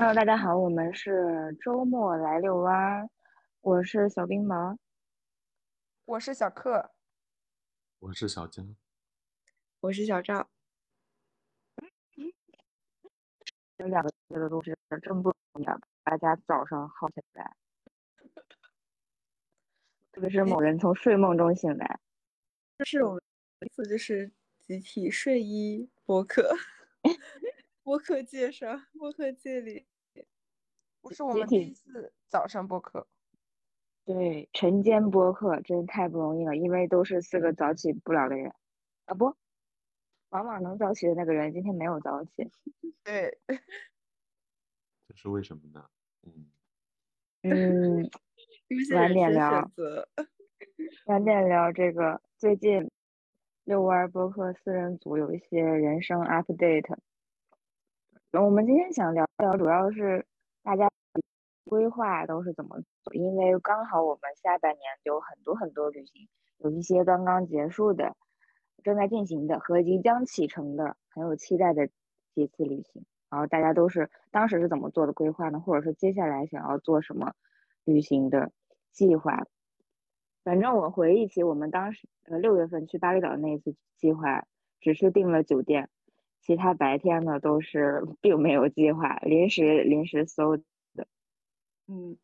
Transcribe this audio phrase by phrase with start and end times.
[0.00, 3.10] Hello，大家好，我们是周末来遛弯儿，
[3.60, 4.78] 我是小冰毛。
[6.06, 6.90] 我是小克，
[7.98, 8.74] 我是小江，
[9.80, 10.48] 我是小赵，
[13.76, 17.54] 有两个月的都是真不容易啊，大家早上好起来，
[20.12, 22.00] 特别是某人从睡梦中醒来，
[22.78, 23.22] 这是我们
[23.66, 24.32] 一次就是
[24.66, 26.56] 集体睡衣博客，
[27.84, 29.86] 播客介绍，播客界里，
[31.02, 33.06] 不是我们第一次早上播客，
[34.04, 38.52] 对，晨间播客真是太不容易了，因为都是四个早起不了的人，
[39.06, 39.34] 啊不，
[40.30, 42.50] 往往能早起的那个人今天没有早起，
[43.02, 43.38] 对，
[45.08, 45.88] 这是为什么呢？
[46.22, 46.50] 嗯，
[47.42, 48.10] 嗯，
[48.94, 49.70] 晚点聊，
[51.06, 52.90] 晚点聊这个最近
[53.64, 56.96] 遛弯儿播客四人组有一些人生 update。
[58.32, 60.24] 我们今天想聊聊，主要是
[61.70, 68.16] 规划都是怎么做，因为刚好我们下半年有很多很多旅行，有一些刚刚结束的、
[68.82, 71.86] 正在进行的和即将启程的，很有期待的
[72.34, 73.06] 几次旅行。
[73.30, 75.60] 然后大家都是当时是怎么做的规划呢？
[75.60, 77.34] 或者说接下来想要做什么
[77.84, 78.50] 旅行的
[78.90, 79.46] 计划？
[80.42, 84.44] 反正我回忆起我们当时呃六月份去巴厘岛那一次计划，
[84.80, 85.88] 只是订了酒店，
[86.40, 90.58] 其他白天呢都是 并没有计划，临时临时搜。
[91.90, 92.16] 嗯，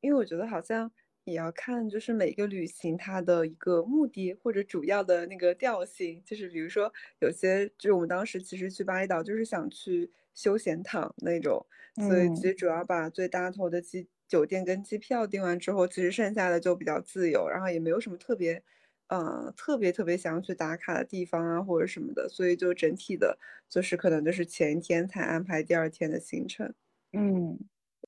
[0.00, 0.90] 因为我觉得好像
[1.24, 11.66] 也要看，就是每个旅行它的一个目的或者主要的那个调性，就是比如说有些，就是我们当时其实去巴厘岛就是想去休闲躺那种，
[11.98, 12.46] 所以其嗯。
[12.46, 18.62] 实主要把最大头的机酒店跟机票订完之后，其实剩下的就比较自由，然后也没有什么特别，
[19.08, 26.72] 呃，特别特别想要去打卡的地方啊或者什么的，所以就整体的就是可能就是前一天才安排第二天的行程。
[27.12, 27.58] 嗯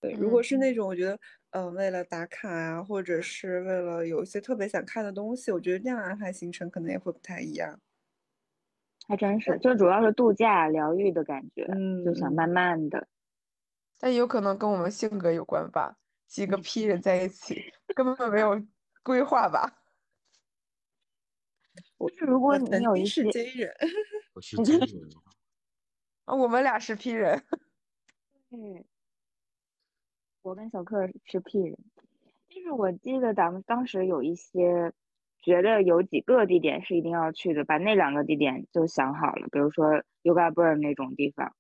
[0.03, 1.17] 对，如果嗯是那种我觉得，
[1.50, 7.78] 呃，为了打卡啊，或者是为了有一些特别想看的东西，我觉得这样安排行程可能也会不太一样。
[9.06, 12.34] 还真是，就主要是度假疗愈的感觉，嗯就想嗯。
[12.34, 13.06] 慢慢的。
[14.00, 18.60] 但也有可能跟我们性格有关吧，几个 P 人在一起，根本没有
[19.05, 19.78] 规划吧。
[21.99, 23.72] 就是如果你是有一些，J 人，
[24.34, 25.09] 我是 J 人，
[26.25, 27.43] 啊 我们俩是 P 人，
[28.50, 28.84] 嗯，
[30.42, 31.78] 我跟小克是 P 人，
[32.48, 34.92] 就是我记得咱们当时有一些
[35.41, 41.54] 觉得有几个地点是一定要去的，把那两个地点就想好了，比如说 Yoga Burn 那种地方，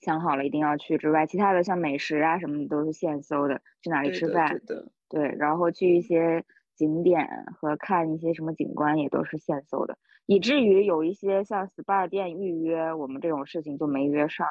[0.00, 7.28] 想好了一定要去之外，其他的像美食啊什么的都是现搜的，去哪里，吃饭对，对，然后去一些景点
[7.60, 14.46] 和看一些什么景观也都是现搜的，以至于有一些像 SPA 店预约我们这种事情就没约上，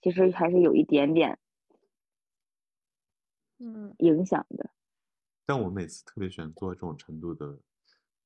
[0.00, 1.38] 其实还是有一点点
[3.58, 4.70] 嗯，影响的。
[5.44, 7.58] 但我每次特别喜欢做这种程度的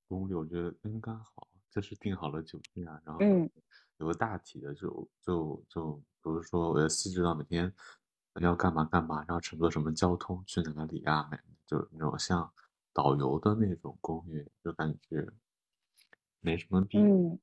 [0.08, 3.48] 攻略，我觉得刚刚好，就是订好了酒店啊，然后嗯
[3.98, 5.92] 有个大体的就就就，
[6.22, 7.72] 比如说我要细致到每天
[8.40, 11.30] 要干嘛干嘛，然后乘坐什么交通去哪里啊，
[11.66, 12.50] 就那种像
[12.92, 15.26] 导游的那种攻略，就感觉
[16.40, 17.04] 没什么必要。
[17.04, 17.38] 嗯，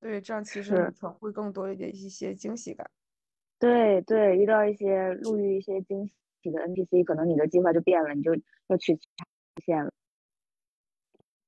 [0.00, 2.90] 对，这样其实会更多一点一些惊喜感。
[3.60, 6.12] 对对，遇到一些路遇一些惊喜
[6.50, 8.34] 的 NPC，可能你的计划就变了，你就
[8.68, 9.24] 要去其他
[9.64, 9.92] 线了。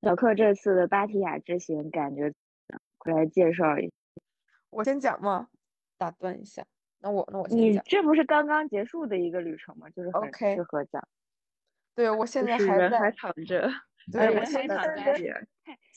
[0.03, 2.33] 小克这次的芭提雅之行感觉
[2.99, 3.93] 快来介绍一下。
[4.71, 5.49] 我先讲嘛，
[5.97, 6.65] 打断一下，
[7.01, 7.67] 那我那我先讲。
[7.67, 9.89] 你这不是刚刚结束的一个旅程吗？
[9.91, 11.07] 就是很 OK 适合讲。
[11.95, 13.71] 对，我现在还在还躺着，
[14.13, 14.95] 对，哎我现在在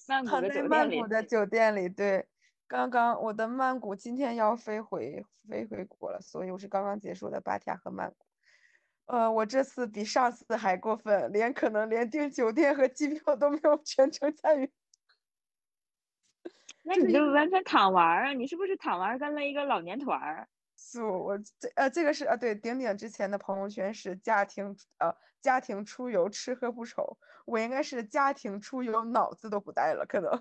[0.07, 2.25] 在躺在曼谷，的酒店里，对，
[2.67, 8.25] 刚刚我的曼谷今天要飞回飞回国了，所以我是刚刚结束的芭提雅和曼谷。
[9.09, 14.71] 呃，我这次比上次还过分，连可能连订酒店和机票都没有 全程参与。
[16.83, 18.33] 那你就完全躺玩儿啊！
[18.33, 20.47] 你是不是躺玩儿跟了一个老年团儿？
[20.75, 25.11] 素我这呃这个是呃对，顶顶之前的朋友圈是家庭呃
[25.41, 30.31] 家庭出游吃喝不愁，我应该是家庭出游脑子都不带了，可能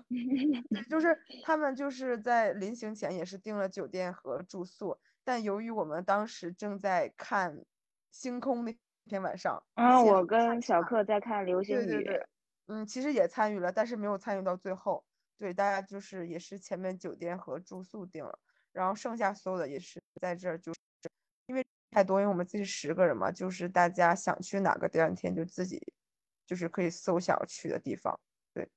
[0.89, 7.65] 就是 他们就是在临行前也是订了酒店和住宿，但由于我们当时正在看
[8.11, 8.75] 星空那
[9.05, 11.85] 天晚上，啊，我跟小克在看流星雨。
[11.85, 12.25] 对对对，
[12.67, 15.03] 嗯，其实也参与了，但是没有参与到最后。
[15.37, 18.37] 对，大家就是也是前面酒店和住宿定了，
[18.73, 20.79] 然后剩下所有的也是在这儿，就是
[21.47, 25.81] 因为太多，因为我们自己十个人嘛，就是大家想去哪个，第二天就自己
[26.45, 28.19] 就是可以搜想要去的地方。
[28.53, 28.69] 对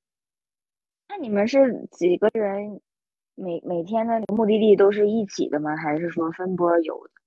[1.08, 2.80] 那你们是几个人？
[3.34, 5.74] 每每天的目的地都是一起的吗？
[5.74, 7.21] 还是说分波游的？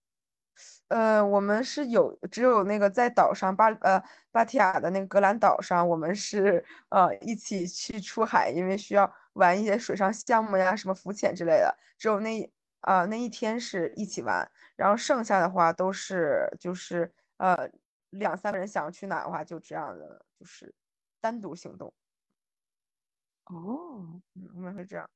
[0.88, 11.76] 呃，我们是有只有那个在岛上巴呃芭提雅的那个格兰岛上，我们是呃一起去出海，因为需要玩一些水上项目呀，什么浮潜之类的。
[11.98, 17.70] 只有那啊那一天是一起玩，然后剩下的话都是就是呃
[18.12, 20.74] 两三个人想去哪的话，就这样的就是
[21.20, 21.92] 单独行动。
[23.46, 25.10] 哦，嗯，我们会这样。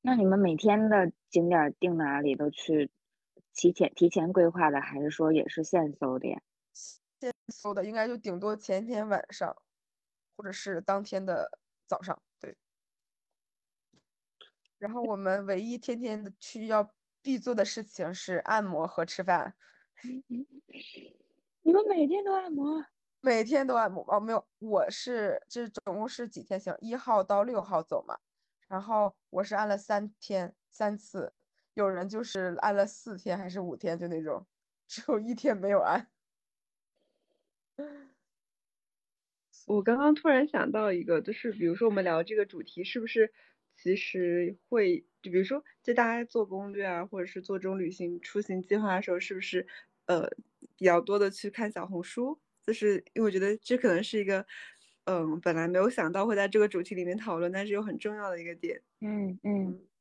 [0.00, 2.90] 那你们每天的景点定哪里都去？
[3.54, 6.40] 提前提前规划的，还是说也是现搜的呀？
[7.20, 9.54] 现搜的应该就顶多前天晚上，
[10.36, 12.56] 或者是当天的早上，对。
[14.78, 19.54] 然后我们唯一天天的去要必做的事情是按摩和吃饭。
[21.62, 22.84] 你们每天都按摩？
[23.20, 26.74] 每天都按摩哦，没有，我是这总共是几天行？
[26.80, 28.18] 一号到六号走嘛，
[28.66, 31.32] 然后我是按了三天三次。
[31.74, 34.46] 有人就是按了四天还是五天，就那种，
[34.88, 36.08] 只有一天没有按。
[39.66, 43.32] 我刚刚突然想到一个，就是比如说我们聊这个主题，是不是
[43.76, 49.66] 其实会，就比如说就大家做攻略啊，或者是做这种旅行出行计划的时候，是不是
[50.06, 50.28] 呃
[50.76, 52.38] 比较多的去看小红书？
[52.66, 54.44] 就是因为我觉得这可能是一个，
[55.04, 58.82] 嗯，本来没有想到会在这个主题里面讨论，但是又很重要的一个点。
[59.00, 59.91] 嗯嗯。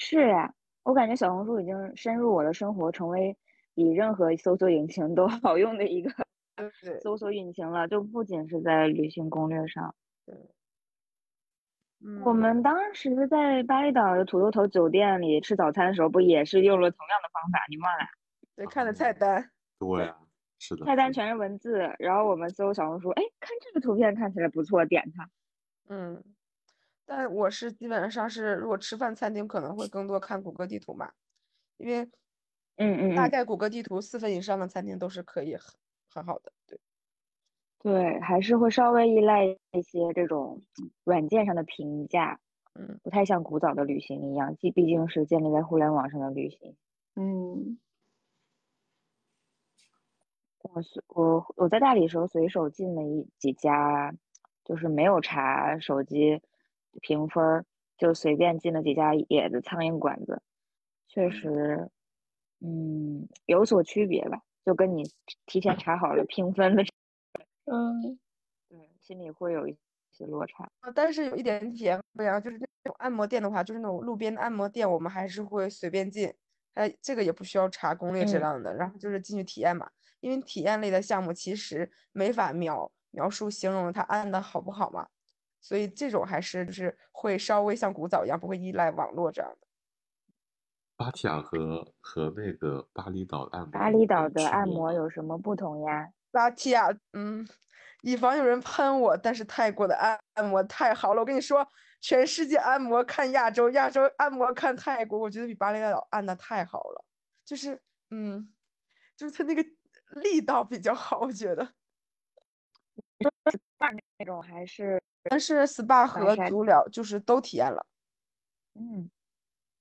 [0.00, 0.54] 是呀，
[0.84, 3.36] 我感觉小红书已经深入我的生活，成为
[3.74, 6.10] 比任何搜索引擎都 好用的一个
[7.02, 7.88] 搜索引擎了。
[7.88, 9.92] 就不仅是在旅行攻略上。
[10.24, 10.36] 对。
[12.24, 17.58] 我们当时在巴厘岛的土豆头酒店里吃早餐的时候，不也是用了同样的方法？
[17.68, 18.04] 你忘了？
[18.54, 19.50] 对，看的菜单。
[19.80, 20.16] 对啊，
[20.60, 20.86] 是的。
[20.86, 25.28] 菜单全是文字，然后我们搜小红书，哎，看这个图片看起来不错，点它。
[25.88, 26.22] 嗯。
[27.08, 31.10] 但我是基本上是，如果吃饭餐厅可能会更多看谷歌地图嘛，
[31.78, 32.10] 因为，
[32.76, 35.74] 嗯嗯，大概谷歌地图四分以上的餐厅都是可以很
[36.10, 36.78] 很好的，对，
[37.80, 40.60] 对，还是会稍微依赖一些这种
[41.04, 42.40] 软件上的评价，
[42.74, 46.76] 嗯，不太像古早的旅行一样，既毕竟是建立在互联网上的旅行，
[47.14, 47.78] 嗯，
[50.62, 54.12] 我随我我在大理时候随手进了一几家，
[54.64, 56.40] 就是没有查手机。
[57.00, 57.64] 评分
[57.96, 60.42] 就随便进了几家野的苍蝇馆子，
[61.08, 61.88] 确实，
[62.60, 64.40] 嗯，有所区别吧。
[64.64, 65.02] 就跟你
[65.46, 66.84] 提前查好了评分的，
[67.64, 68.18] 嗯，
[68.68, 69.74] 对，心里会有一
[70.12, 70.70] 些落差。
[70.94, 76.34] 但是有一点体验不一样，就是那种按摩店的话，就是那种路边的按摩店，我们还是会随便进，
[76.74, 79.90] 哎，这个也不需要查攻略质量的，然后就是进去体验嘛。
[80.20, 85.08] 因为体验类的项目其实没法描描述形容它按的好不好嘛。
[85.60, 89.66] 所以这种还是就是会稍微像古早一样，不会依赖网络这样的。
[90.96, 96.10] 芭提雅和和那个巴厘岛按摩，巴厘岛的按摩有什么不同呀？
[96.30, 97.46] 芭提雅，嗯，
[98.02, 101.20] 以防有人喷我，但是泰国的按按摩太好了。
[101.20, 101.66] 我跟你说，
[102.00, 107.04] 全世界按摩看亚洲，亚洲按摩看泰国，我觉得比巴厘岛按的太好了。
[107.44, 107.80] 就是，
[108.10, 108.52] 嗯，
[109.16, 109.64] 就是他那个
[110.20, 111.72] 力道比较好，我觉得。
[114.18, 115.00] 那种还是。
[115.24, 117.86] 但是 SPA 和足疗就是都体验了，
[118.74, 119.10] 嗯，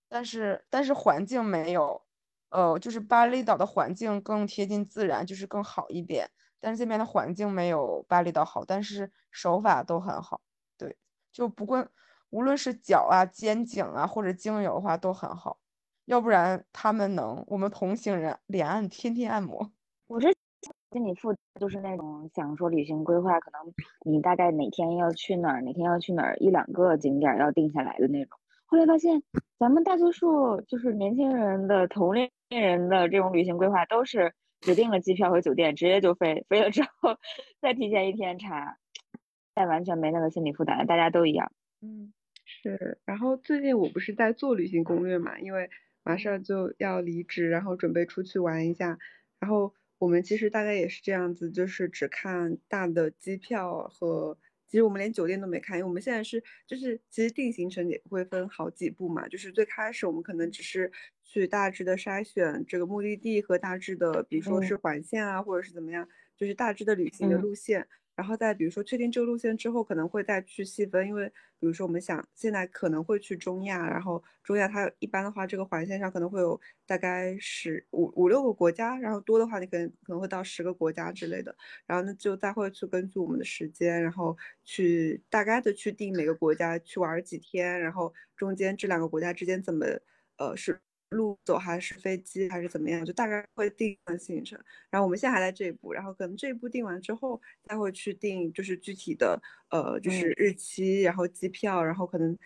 [0.10, 2.01] 但是但是环境没有，
[2.50, 6.30] 呃，就是巴厘岛的环境更贴近自然，就是更好一点。
[6.59, 10.42] 但是这边的环境没有巴厘岛好，但是手法都很好，
[10.78, 10.97] 对，
[11.31, 11.88] 就不过
[12.31, 15.59] 无论是脚啊、肩颈啊或者精油的话都很好，
[16.06, 19.71] 要不然他们能，我们同行人连按天天按摩，
[20.09, 20.33] 我是。
[20.92, 23.73] 心理负就是那种想说旅行规划，可能
[24.06, 28.40] 你大概哪天要去哪儿，哪天要去哪儿，一两个景点要定下来的那种。
[28.66, 29.21] 后来发现，
[29.59, 37.18] 咱们大多数就是年轻人的同龄人的这种旅行规划，都是指定了机票和酒店，直接就飞，飞了之后
[37.61, 38.78] 再提前一天查，
[39.56, 41.52] 再完全没那个心理负担，大家都一样。
[41.81, 42.14] 嗯，
[42.45, 42.97] 是。
[43.06, 45.69] 然后最近我不是在做旅行攻略嘛，因为
[46.04, 48.97] 马上就要离职，然后准备出去玩一下，
[49.40, 49.73] 然后。
[49.99, 54.37] 我们其实大概也是这样子，就是只看大的机票和，
[54.68, 60.92] 其实我们连酒店都没看，因为我们现在是就是其实定行程也会分好几步嘛，就是最开始我们可能只是
[61.23, 67.87] 去大致的筛选这个目的地和大致的，比如说是环线啊，或者是怎么样，就是大致的旅行的路线。
[68.18, 71.28] 然后再比如说确定这个路线之后，可能会再去细分，因为
[71.59, 81.56] 比如说我们想现在可能会去中亚，然后中亚它一般的话，这个环线上可能会有大概十五五六个国家，然后多的话你可能可能会到十个国家之类的，
[81.86, 89.86] 然后呢就再会去根据我们的时间，然后去大概的去定每个国家去玩几天，然后中间这两个国家之间怎么
[90.38, 94.59] 呃是路走还是飞机还是怎么样，就大概会定行程。
[94.90, 102.37] 然后我们现在还在这一步，然后可能这一步定完之后，再会去定就是具体的呃就是日期，然后机票，然后可能。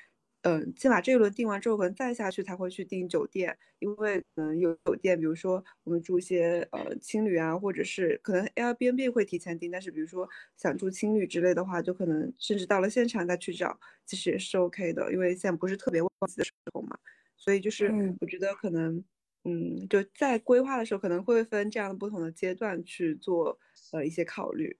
[0.43, 10.27] 嗯，先把这一轮定完之后，可能再下去才会去订酒店，因为可能有酒店，比如说我们住一些呃青旅啊，或者是可能 Airbnb 会提前订，但是比如说
[10.57, 16.97] 想住青旅之类的话，就可能甚至到了现场再去找，其实也是 OK 的，因为现在不是特别旺季的时候嘛，
[17.41, 19.03] 所以就是我觉得可能
[19.43, 23.57] 嗯，就在规划的时候可能会分这样的不同的阶段去做
[23.91, 24.77] 呃一些考虑，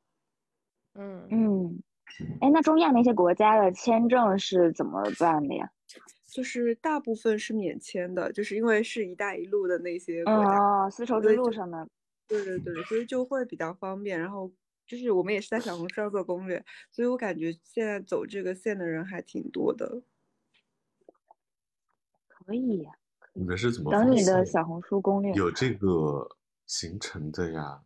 [0.93, 1.83] 嗯嗯。
[2.39, 5.71] 哎，那中亚那些国家的签证是怎么办的呀？
[6.27, 11.87] 就是大部分是免签的，就是因为是一带一路的那些国家，哦，丝绸之路上的。
[12.27, 14.19] 对对对，所以就会比较方便。
[14.19, 14.51] 然后
[14.85, 20.03] 就是我们也是在小红书上做攻略，所以我感觉现在走这个线的人还挺多的。
[22.51, 22.87] 可以，
[23.33, 27.81] 你们是怎么等你的小红书攻略有这个行程的呀？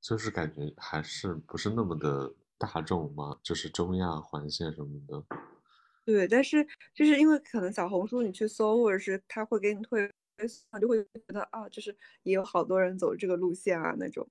[0.00, 2.34] 就是感觉还是不是那么的。
[2.58, 3.36] 大众吗？
[3.42, 5.20] 就是中亚环线什么的。
[6.04, 10.08] 对，但是就是因为可能小红书你去搜，或者是他会给你推，
[10.80, 11.92] 就会觉得啊，就是
[12.22, 14.24] 也有好多人走这个路线啊那种。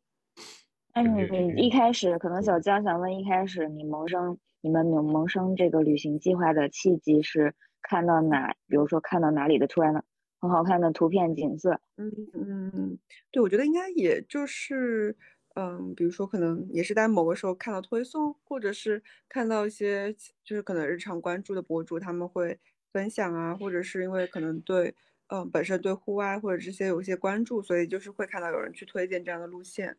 [0.93, 8.55] 哎，你一开始可能小江想问，一开始你萌生你们萌萌生这个旅行计划的契机是看到哪？
[8.67, 10.03] 比如说看到哪里的突然的
[10.39, 11.79] 很好看的图片景色？
[11.97, 12.97] 嗯嗯，
[13.31, 15.17] 对，我觉得应该也就是。
[15.53, 20.13] 嗯，比如说可能也是在某个时候看到推送，或者是看到一些
[20.45, 22.57] 就是可能日常关注的博主他们会
[22.93, 24.95] 分享啊，或者是因为可能对
[25.27, 29.97] 嗯本身对户外或者这些有一些关注，所以就是会看到有人去推荐这样的路线。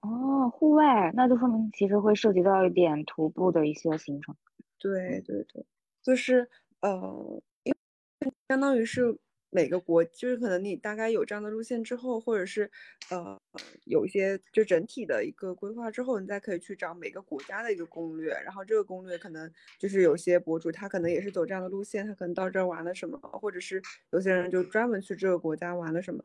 [0.00, 4.34] 哦，户外那就说明其实会涉及到一点徒步的一些行程。
[4.80, 5.64] 对对对，
[6.02, 6.48] 就是
[6.80, 9.18] 呃，因为相当于是。
[9.52, 12.70] 每个国就是可能你大概有这样的路线之后，或者是
[13.10, 13.36] 呃
[13.84, 18.30] 有一些就整体的一个规划之后，你再可以去找每个国家的一个攻略。
[18.44, 26.22] 然后这个攻略可能就是有些博主他可能也是走这样的路线，他可能到这儿玩了什么，或者是有些人就专门去这个国家玩了什么，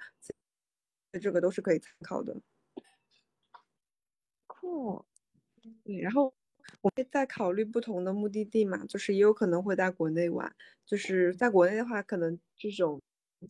[1.20, 2.40] 这个都是可以参考的。
[4.46, 5.04] 酷，
[5.84, 6.32] 对，然后
[6.86, 13.02] 我会在考虑不同的目的地嘛，就是也有可能会在国内玩，就是在国内的话，可能这种。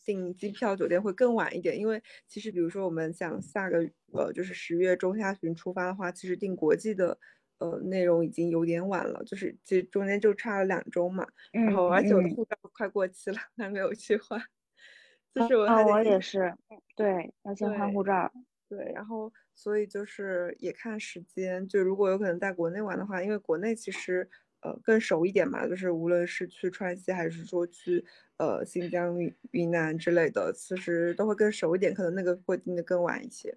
[0.03, 3.77] 订机票、酒店会更晚一点，因为其实比如说我们想下个
[4.11, 7.17] 呃就是十月中下旬出发的话，其实订国际的
[7.59, 11.25] 呃内容已经有点晚了，就是其实中间就差了两周嘛。
[11.53, 14.41] 然后而且我的护照快过期了， 还没有去换。
[15.33, 16.53] 就是我我也是，
[16.97, 18.29] 对，要先换护照。
[18.69, 24.29] 对，然后所以就是也看时间，就如果有可能在国内玩的话，因为国内其实。
[24.61, 28.03] 呃，更熟一点嘛，就是无论是去川西还是说去
[28.37, 29.15] 呃新疆、
[29.51, 33.55] 云南之类的，其实都会更熟一点，可能那个会定的更晚一些。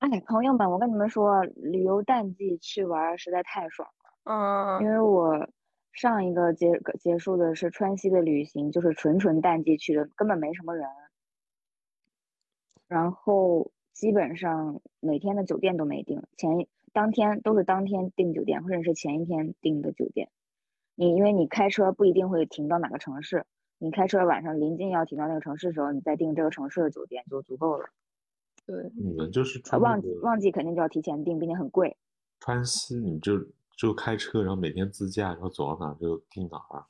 [0.00, 4.30] 哎，朋友们，我跟你们说，旅游淡季去玩实在太爽了。
[4.30, 4.82] 嗯。
[4.84, 5.48] 因为我
[5.92, 10.86] 上一个结结束的是川西的旅行，就是纯纯淡季去的，根本没什么人，
[12.92, 16.68] 然后基本上每天的酒店都没订，前一。
[16.92, 20.28] 当天都是当天订酒店，或者是前一天订的酒店。
[20.94, 23.46] 你因为你开车不一定会停到哪个城市，
[23.78, 27.86] 你开车晚上临近要停到那个城市的时候，你再订这个城市的酒店就足够了。
[28.66, 31.96] 对，你们就是旺季旺季肯定就要提前订，并且很贵。
[32.40, 33.42] 川西你就
[33.78, 36.84] 就开车，然后每天自驾，然后走到哪就订哪儿。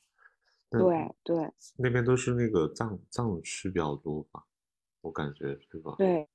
[0.69, 1.49] 对对。
[1.77, 4.43] 那边都是那个藏藏区比较多吧，
[5.03, 5.95] 我感觉对吧？
[5.99, 6.27] 对。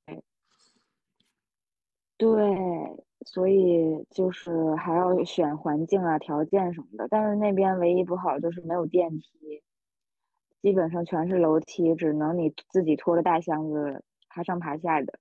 [2.17, 3.03] 对。
[3.25, 9.63] 所以就是还要选环境啊、条件什么的，但是那边唯一不好就是没有电梯，
[10.61, 15.19] 基本上全是楼梯，只能你自己拖着大箱子爬上爬下的。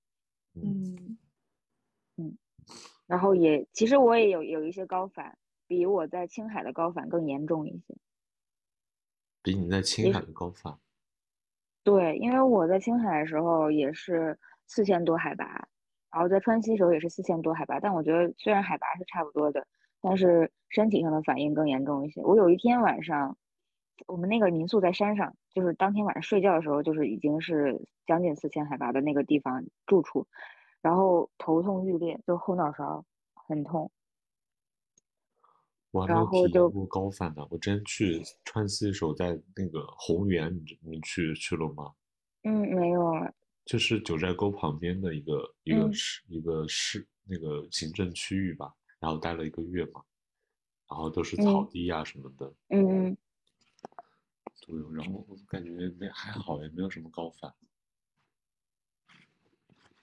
[0.53, 1.17] 嗯
[2.17, 2.37] 嗯，
[3.07, 7.97] 然后也其实我也有有一些高反，比我在青海的高反更严重一些。
[9.41, 10.77] 比你在青海的高反？
[11.87, 15.45] 对，因为我在青海的时候也是四千多海拔。
[16.11, 19.65] 然后在川西的时候也是四千多海拔，但我觉得虽然海拔是差不多的，
[20.01, 22.21] 但是身体上的反应更严重一些。
[22.23, 23.37] 我有一天晚上，
[24.05, 30.27] 我们那个民宿在山上，就是当天晚上睡觉的时候，就是已经是将近四千海拔的那个地方住处，
[30.81, 33.89] 然后头痛欲裂，就后脑勺很痛。
[35.91, 37.45] 我还没有体验过高反呢。
[37.49, 41.93] 我之前去川西的时候，在那个红原，你你去去了吗？
[42.43, 43.13] 嗯，没有。
[43.65, 50.01] 就是九寨沟旁边的一个一个市一个市那个行政区域吧，然后待了一个月嘛，
[50.89, 53.17] 然后都是草地啊什么的，嗯，
[54.65, 57.53] 对，然后我感觉没还好，也没有什么高反。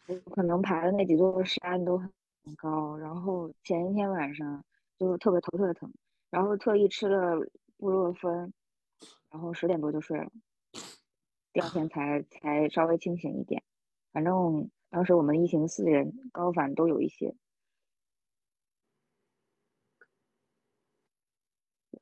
[0.06, 2.10] 我可能爬的那几座山都很
[2.58, 4.62] 高，然后前一天晚上
[5.04, 5.92] 就特别头特别疼，
[6.30, 7.38] 然后特意吃了
[7.76, 8.52] 布洛芬，
[9.30, 10.30] 然后十点多就睡了，
[11.52, 13.62] 第二天才才稍微清醒一点。
[14.12, 17.34] 反正当时我们一行四人高反都有一些，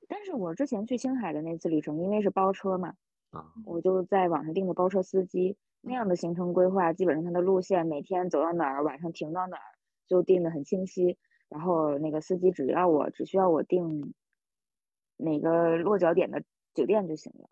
[0.07, 2.95] 但是我之前去青海的那次旅程，因为是包车嘛，
[3.31, 5.57] 啊，我就在网上订的包车司机。
[5.85, 9.75] 那样的行程规划，基本上它的路线每天走到哪儿，晚上停到哪儿，
[10.07, 11.19] 就定的很清晰。
[11.53, 14.15] 然后那个司机只要我只需要我定
[15.19, 16.43] 哪个落脚点的
[16.73, 17.51] 酒店就行了。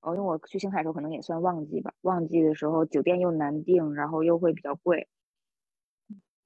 [0.00, 5.08] 哦，因为我去青海的时候可能也算旺季吧，旺季的时候酒店又难订，然后又会比较贵，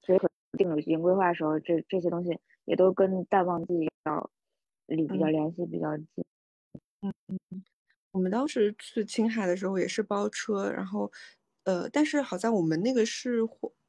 [0.01, 4.29] 所以可能定旅行规划的时候，这这些东西也都跟淡旺季要
[4.87, 6.07] 离比较联系比较近。
[7.01, 7.63] 嗯嗯。
[8.11, 11.09] 我们当时去青海的时候也是包车，然后，
[11.63, 13.39] 呃，但是好像我们那个是，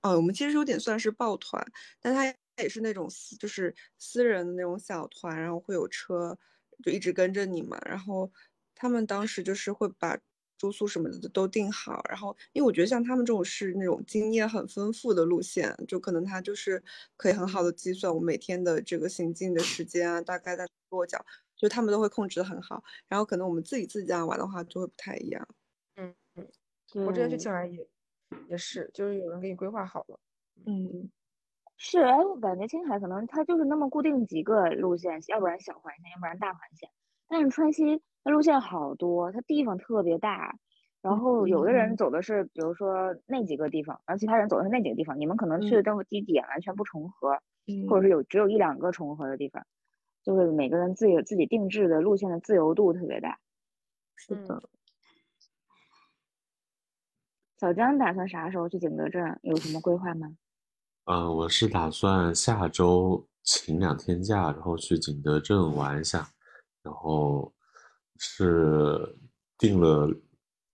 [0.02, 1.64] 哦，我们其实有点算是抱团，
[2.00, 6.36] 但他也是那种私，就是私人的那种小团，然后会有车，
[6.84, 7.78] 就一直跟着你嘛。
[7.84, 8.30] 然后
[8.74, 10.18] 他们当时就是会把
[10.58, 16.82] 住宿什么的都定好，然后因为我觉得像他们这种是那种经验很丰富的路线，就可能他就是
[17.16, 21.24] 可以很好的计算我每天的这个行进的时间啊，大概在落脚。
[21.56, 25.46] 就他们都会控制的很好，然后可能我们自己自己这样玩的话就会不太一样。
[25.94, 26.48] 嗯嗯，
[27.06, 27.88] 我之前去青海也
[28.48, 30.18] 也是，就是有人给你规划好了。
[30.66, 31.08] 嗯，
[31.84, 36.88] 是，哎，我感觉青海可能它就是那么固定几个路线，要不然小环线，要不然大环线。
[37.26, 40.54] 但是川西它路线好多，它地方特别大，
[41.02, 47.40] 然后有的人走的是，比如说那几个地方，然后其他人走的是那几个地方，你们可能去的都地点完全不重合，
[47.88, 49.66] 或者是有只有一两个重合的地方。
[50.22, 53.40] 就是每个人自己自己定制的路线的自由度特别大，
[54.14, 54.62] 是的。
[57.58, 59.40] 小江打算啥时候去景德镇？
[59.42, 60.36] 有什么规划吗？
[61.06, 66.28] 嗯，我是打算下周请两天假，然后去景德镇玩一下。
[66.80, 67.52] 然后
[68.18, 69.16] 是
[69.58, 70.08] 订了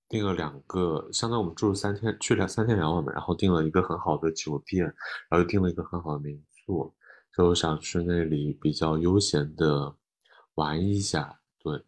[0.06, 3.10] 订了两个，相当于我们住了三天，去了三天两晚嘛。
[3.12, 6.94] 然后订了一个很好的酒店，然后又订了一个很好的民宿。
[7.34, 9.94] 就想去那里比较悠闲的
[10.56, 11.82] 玩一下，对，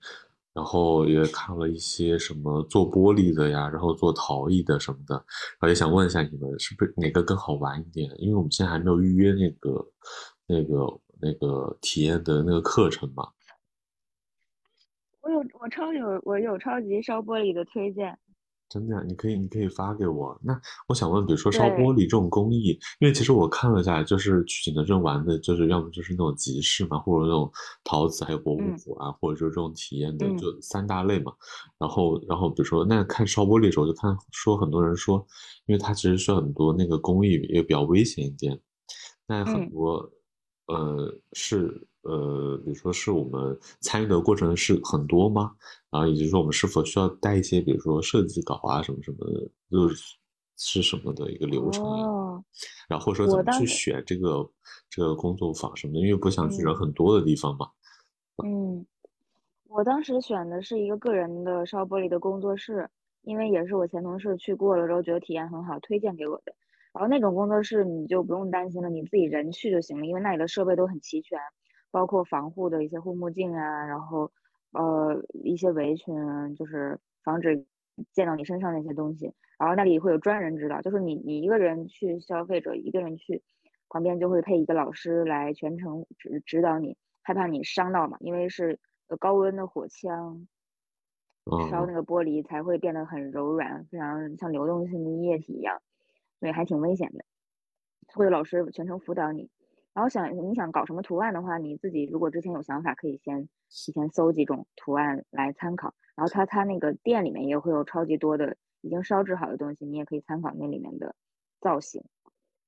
[0.53, 8.11] 然后也看了一些什么做玻璃的呀，然后做陶艺的什么的，然后也想问一下你们是不是哪个更好玩一点？
[8.19, 9.87] 因为我们现在还没有预约那个
[10.47, 13.29] 那个那个体验的那个课程嘛。
[15.21, 18.19] 我有我超有我有超级烧玻璃的推荐。
[18.71, 20.39] 真的呀，你可以，你可以发给我。
[20.41, 27.51] 那我想问，比如说烧玻璃这种工艺，因为其实我看了一下来，就是去景德镇玩的，就是要么就是那种集市嘛，或者那种
[27.83, 31.33] 陶瓷，还有博物馆啊，或者说这种体验的，就三大类嘛。
[31.79, 35.27] 然后，然后比如说，那看烧玻璃的时候，就看说很多人说，
[35.67, 38.57] 因为它其实需要很多那个工艺也比较危险一点，
[39.27, 40.09] 那很多
[40.67, 41.87] 呃是。
[42.03, 45.53] 呃，比如说是我们参与的过程是很多吗？
[45.91, 50.17] 然后以及说我们是否需要带一些，比如说设计稿啊什么什么的，就是
[50.57, 52.07] 是什么的一个流程呀？
[52.89, 54.49] 然后或者说怎么去选这个
[54.89, 56.01] 这个工作坊什么的？
[56.01, 57.69] 因为不想去人很多的地方嘛。
[58.45, 58.87] 嗯，
[59.69, 62.89] 我当时选的是一个个人的烧玻璃的工作室，
[63.23, 66.55] 因为也是我前同事去过了之后觉得体验很好，推荐给我的。
[66.93, 71.39] 然后那种工作室你就不用担心了，你自己人去就行了，因为那里的设备都很齐全。
[71.93, 74.31] 包括防护的一些护目镜啊，然后
[74.73, 76.15] 呃一些围裙，
[76.57, 77.67] 就是防止
[78.13, 79.33] 溅到你身上那些东西。
[79.59, 83.43] 然后那里会有专人指导，就是你你一个人去，消费者一个人去，
[83.89, 88.79] 旁边就会配一个老师来全程指指导你，害怕你伤到嘛，因为是
[89.19, 90.49] 高温的火枪
[91.71, 95.83] 烧那个玻璃才会变得很柔软，非常像流动性的液体一样，
[96.39, 97.25] 所以还挺危险的。
[98.15, 99.51] 会有老师全程辅导你。
[99.93, 105.93] 然后想你想搞什么图案的话，你自己如果之前有想法，可以先提前搜几种图案来参考。
[106.15, 111.15] 然后他他那个店里面也会有超级多的已经烧制好的东西，你也可以参考那里面的
[111.61, 112.05] 造型。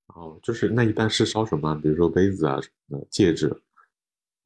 [0.08, 1.74] 哦，就是那一般是烧什么？
[1.80, 3.62] 比如说杯子啊什么的，戒指。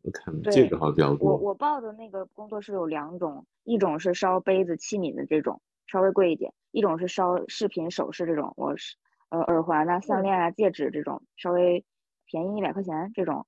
[0.03, 1.33] 我看戒指好像比较多。
[1.33, 8.97] 我我报的那个工作室有两种，一种是烧杯子器皿的这种，稍微贵一点；一种是烧饰品首饰这种，我是
[9.31, 11.85] 呃耳环啊、项链啊、戒指这种稍微。
[12.27, 13.47] 便宜一百块钱这种，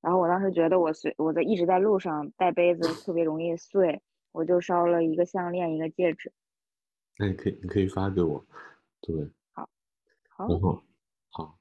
[0.00, 6.32] 然后我当时觉得我随我在一直在路上带杯子特别容易碎，我就烧了一个项链一个戒指。
[7.18, 8.44] 那你可以你可以发给我，
[9.00, 9.68] 对，好，
[10.28, 10.46] 好，
[11.30, 11.58] 好。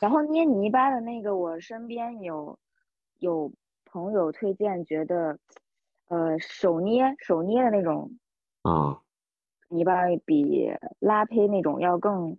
[0.00, 2.58] 然后捏泥巴的那个，我身边有
[3.18, 3.52] 有
[3.84, 5.38] 朋友推荐，觉得
[6.08, 8.18] 呃手捏手捏的那种
[8.62, 9.00] 啊，
[9.68, 12.36] 泥巴，比拉胚那种要更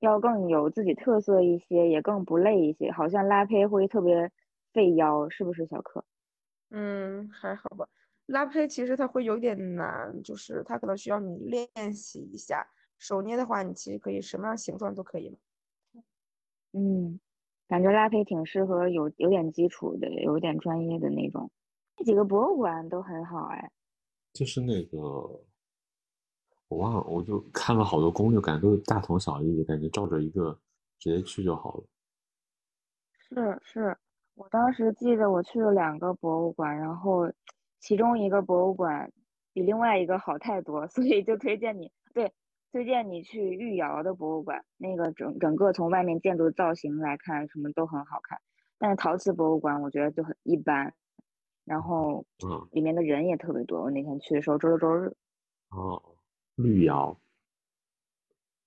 [0.00, 2.90] 要更有自己特色一些，也更不累一些。
[2.92, 4.30] 好像拉胚会特别
[4.72, 6.04] 费腰，是不是小柯？
[6.70, 7.88] 嗯，还好吧。
[8.26, 12.66] 拉胚其实它会有点难，就是它可能需要你练习一下。
[12.98, 15.36] 手捏的话，你其实可以什么样形状都可以嘛。
[16.74, 17.20] 嗯，
[17.68, 21.50] 感觉拉胚挺适合有有点基础的，有点专业的那种。
[21.96, 23.70] 这几个博物馆都很好哎。
[24.34, 25.45] 就是那个，
[26.68, 30.58] 我忘了，我就看了好多攻略，感觉都是大同小异，感觉照着一个
[30.98, 31.84] 直接去就好了。
[33.18, 33.96] 是是，
[34.34, 37.32] 我当时记得我去了两个博物馆，然后
[37.80, 39.12] 其中一个博物馆
[39.52, 42.32] 比另外一个好太多，所以就推荐你对，
[42.72, 48.40] 推荐你去御窑的博物馆，那个整整个从外面建筑造型来看，什么都很好看。
[48.78, 50.92] 但是陶瓷博物馆我觉得就很一般，
[51.64, 53.82] 然后嗯，里面的人也特别多。
[53.82, 55.16] 我那天去的时候周六周日，
[55.70, 56.02] 哦，
[56.56, 57.20] 绿窑，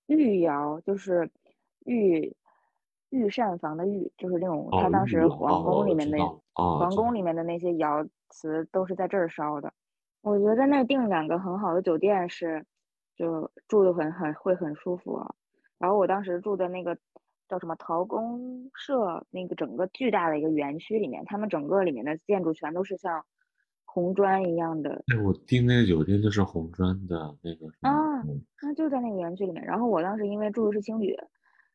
[0.07, 1.29] 御窑就是
[1.85, 2.35] 御
[3.09, 6.17] 御膳房的御，就是那种他哦，当时皇哦，宫里面的
[6.53, 9.73] 皇知道，宫里面的那些窑瓷都是在这儿烧的。
[10.21, 12.65] 我觉得在那儿订两个很好的酒店是，
[13.15, 15.35] 就住的很很会很舒服啊。
[15.77, 16.97] 然后我当时住的那个
[17.47, 23.25] 叫什么陶公社，那个整个巨大的一个园区里面，他们整个里面的建筑全都是像
[23.91, 29.63] 红砖一样的哎，我订那个酒店就是红砖的那个，啊，嗯那就在那个园区里面。
[29.63, 31.17] 然后我当时因为住的是青旅，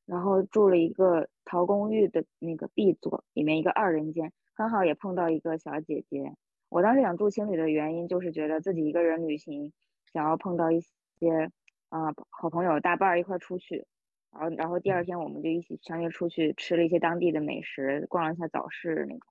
[0.06, 6.32] 然后住了一个陶公寓的那个 B 座，里面一个二人间，刚好也碰到一个小姐姐。
[6.68, 9.72] 我当时想住青旅的原因就是觉得自己一个人旅行，
[10.12, 11.50] 想要碰到一些
[11.88, 13.86] 啊、好朋友大伴儿一块儿出去，
[14.32, 19.28] 然后然后第二天我们就一起相约出去吃了一些当地的美食，逛了一下早市那种。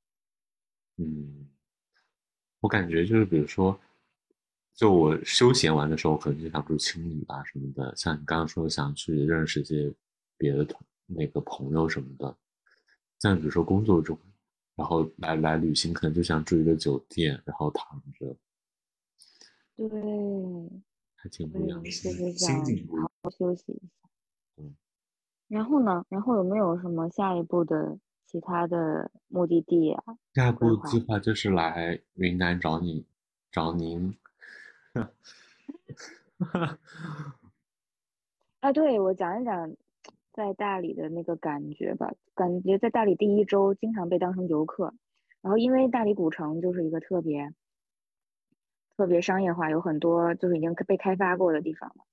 [0.98, 1.50] 嗯，
[2.64, 3.78] 我感觉就是比如说，
[4.74, 9.94] 就我休闲玩的时候，可能就想住青旅啊什么的，像你刚刚说想去认识一些
[10.38, 12.34] 别的同那个朋友什么的，
[13.20, 14.18] 像比如说工作中，
[14.78, 18.34] 然后来来旅行，可能就想住一个酒店，然后躺着，
[19.76, 19.90] 对，
[21.16, 22.88] 还挺不一样，的，心就是想境。
[22.88, 24.10] 好好休息一下。
[24.56, 24.74] 嗯，
[25.50, 26.06] 然后呢？
[26.08, 28.00] 然后有没有什么下一步的
[28.34, 30.54] 其他的目的地啊、下一？
[30.54, 33.06] 步计划就是来云南找你，
[33.52, 34.18] 找您。
[38.62, 39.76] 啊，对，我讲一讲
[40.32, 42.12] 在大理的那个感觉吧。
[42.34, 44.96] 感觉在大理第一周经常被当成游客，
[45.44, 47.54] 然后因为大理古城就是一个特别
[48.98, 52.04] 特别商业化，有很多就是已经被开发过的地方嘛。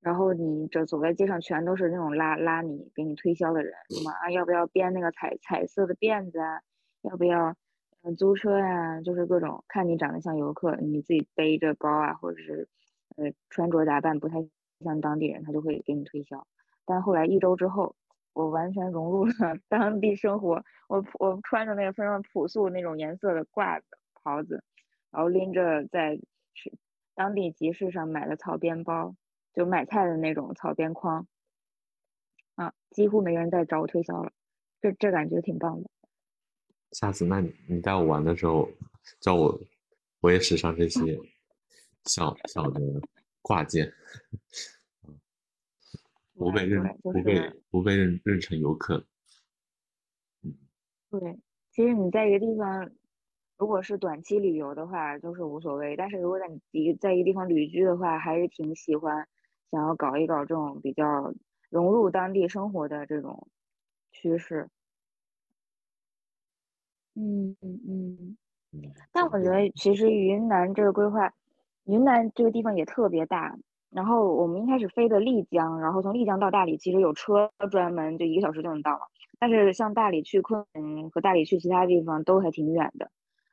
[0.00, 6.60] 然后你这走在街上，全都是那种拉拉你给你推销的人，什么啊，要不要编那个彩彩色的辫子啊？
[7.02, 7.54] 要不要
[8.02, 12.68] 嗯租车呀、就是各种看你长得像游客，你自己背着包啊，或者是
[13.16, 14.36] 呃穿着打扮不太
[14.84, 16.46] 像当地人，他就会给你推销。
[16.86, 17.94] 但后来一周之后，
[18.32, 19.32] 我完全融入了
[19.68, 24.64] 当地生活，我我穿着那个非常朴素那种颜色的褂子袍子，
[25.10, 26.16] 然后拎着在
[26.54, 26.72] 是
[27.14, 29.14] 当地集市上买的草编包，
[29.54, 31.26] 就买菜的那种草编筐，
[32.54, 34.32] 啊，几乎没人再找我推销了，
[34.80, 35.90] 这这感觉挺棒的。
[36.92, 38.68] 下次，那你你带我玩的时候，
[39.20, 39.60] 叫我
[40.20, 41.18] 我也使上这些
[42.04, 42.80] 小小的
[43.42, 43.86] 挂件，
[45.06, 45.18] 嗯
[46.34, 49.04] 不被认不被不被认认成游客。
[51.10, 51.38] 对，
[51.72, 52.90] 其实你在一个地方，
[53.58, 59.28] 如果是短期旅游的话，就是无所谓；但是如果在你一个在一个地方旅居的话，还是挺喜欢
[59.70, 61.32] 想要搞一搞这种比较
[61.70, 63.48] 融入当地生活的这种
[64.12, 64.68] 趋势。
[67.16, 68.36] 嗯嗯嗯。
[68.72, 71.32] 嗯，但我觉得其实云南这个规划，
[71.84, 73.56] 云南这个地方也特别大。
[73.90, 79.00] 然后我们一开始飞的丽江，然后从丽江到大理，其实有车专门就一个小时就能到了。
[79.40, 83.10] 但是像大理去昆明和大理去其他地方都还挺远的。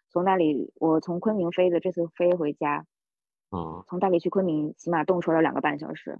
[0.09, 2.85] 从大理，我从昆明飞的，这次飞回家，
[3.51, 6.19] 嗯从大理去昆明起码动车要两个半小时，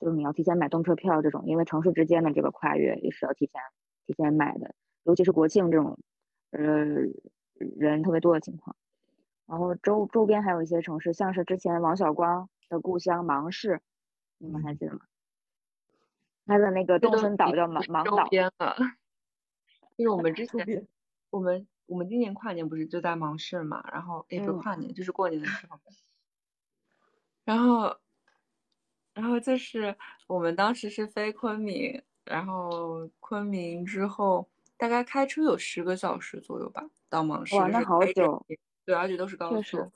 [0.00, 3.60] 就是你要提前买动车票这种，因为城市之间的这个跨越也是要提前
[4.06, 5.98] 提前买的，尤其是国庆这种，
[6.50, 6.60] 呃，
[7.76, 8.76] 人特别多的情况。
[9.46, 13.80] 然后周周边还有一些城市，像是之前王小光的故乡芒市，
[14.38, 15.00] 你们还记得吗？
[16.46, 18.76] 他的那个动森岛叫芒芒岛，周边了，
[19.96, 20.86] 因为我们之前
[21.30, 25.78] 我们我们今年跨年不是就在芒市嘛，然后也不是嗯跨年，就是过年的时候，
[27.44, 27.96] 然后
[29.12, 38.46] 然后就是我们当时是飞昆明，然后昆明之后大概开车有十个小时左右吧，到芒市哇，那就是开着好久，
[38.84, 39.92] 对，而且都是高速，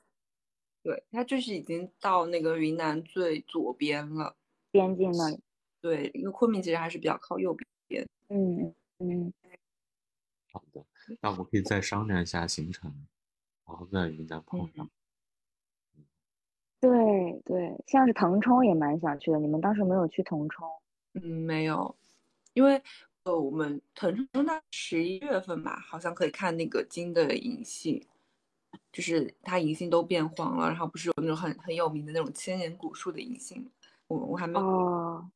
[0.82, 4.37] 对，它就是已经到那个云南最左边了，
[4.70, 5.40] 边境那里。
[5.80, 8.06] 对，因为昆明其实还是比较靠右边。
[8.28, 9.32] 嗯嗯，
[10.52, 10.84] 好的，
[11.20, 13.06] 那我们可以再商量一下行程，
[13.66, 14.90] 然后在云南碰上。
[16.80, 20.68] 对对，像是腾冲也蛮想去的，你们当时没有去腾冲？
[21.14, 21.96] 嗯，没有，
[22.54, 22.80] 因为
[23.24, 28.00] 呃，我们腾冲到十一月份吧，好像可以看那个金的银杏，
[28.92, 33.68] 就是它银杏都变黄了，然后不是有那种很很有名的那种千年古树的银杏，
[34.06, 35.28] 我我还没哦，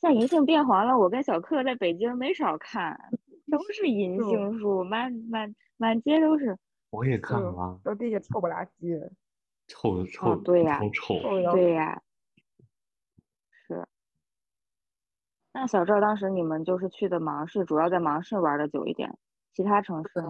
[0.00, 2.98] 像银杏变黄了，我跟小克在北京没少看，
[3.50, 6.56] 都是银杏树，满满满街都是。
[6.90, 8.94] 我也看了，都地下臭不拉几
[9.72, 10.06] 的。
[10.06, 11.20] 臭臭对呀，臭
[11.52, 12.02] 对呀，
[13.66, 13.86] 是。
[15.52, 19.18] 那小赵当时你们就是去的芒市，主要在芒市玩的久一点，
[19.54, 20.28] 其他城市呢？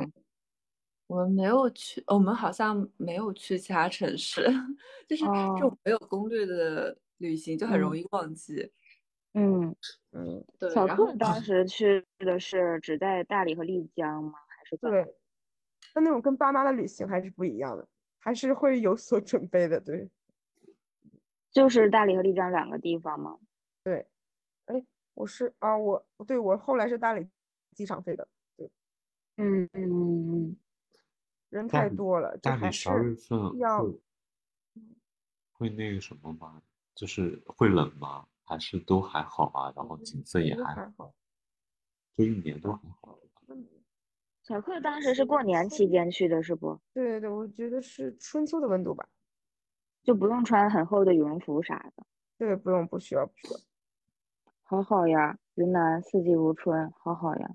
[1.07, 4.43] 我们没有去，我们好像没有去其他城市，
[5.07, 8.73] 就是这种没有攻略的旅行就很容易忘记。
[9.35, 9.75] 嗯
[10.13, 10.71] 嗯，对。
[10.71, 14.39] 小克当时去的是只在大理和丽江吗？
[14.59, 15.15] 还是对？
[15.95, 17.87] 那那种跟爸妈的旅行还是不一样的。
[18.25, 20.09] 还是会有所准备的，对。
[21.51, 23.39] 就是大理和丽江两个地方吗？
[23.83, 24.07] 对。
[24.67, 27.29] 哎，我是啊，我对我后来是大理
[27.75, 28.71] 机场飞的，对。
[29.39, 30.57] 嗯嗯嗯。
[31.51, 33.85] 人太多了，大理十二月份要
[35.53, 36.63] 会那个什么吗？
[36.95, 38.29] 就是会冷吗？
[38.45, 39.73] 还是都还好啊？
[39.75, 41.13] 然后景色也还好，
[42.17, 43.19] 就一年都还好。
[44.43, 46.81] 小克当时是过年期间去的，是不？
[46.93, 49.09] 对对对，我觉得是春秋的温度吧，
[50.03, 52.05] 就不用穿很厚的羽绒服啥的。
[52.37, 53.61] 对，不用，不需要，不需要。
[54.65, 57.51] 好好呀，云南四季如春，好好呀。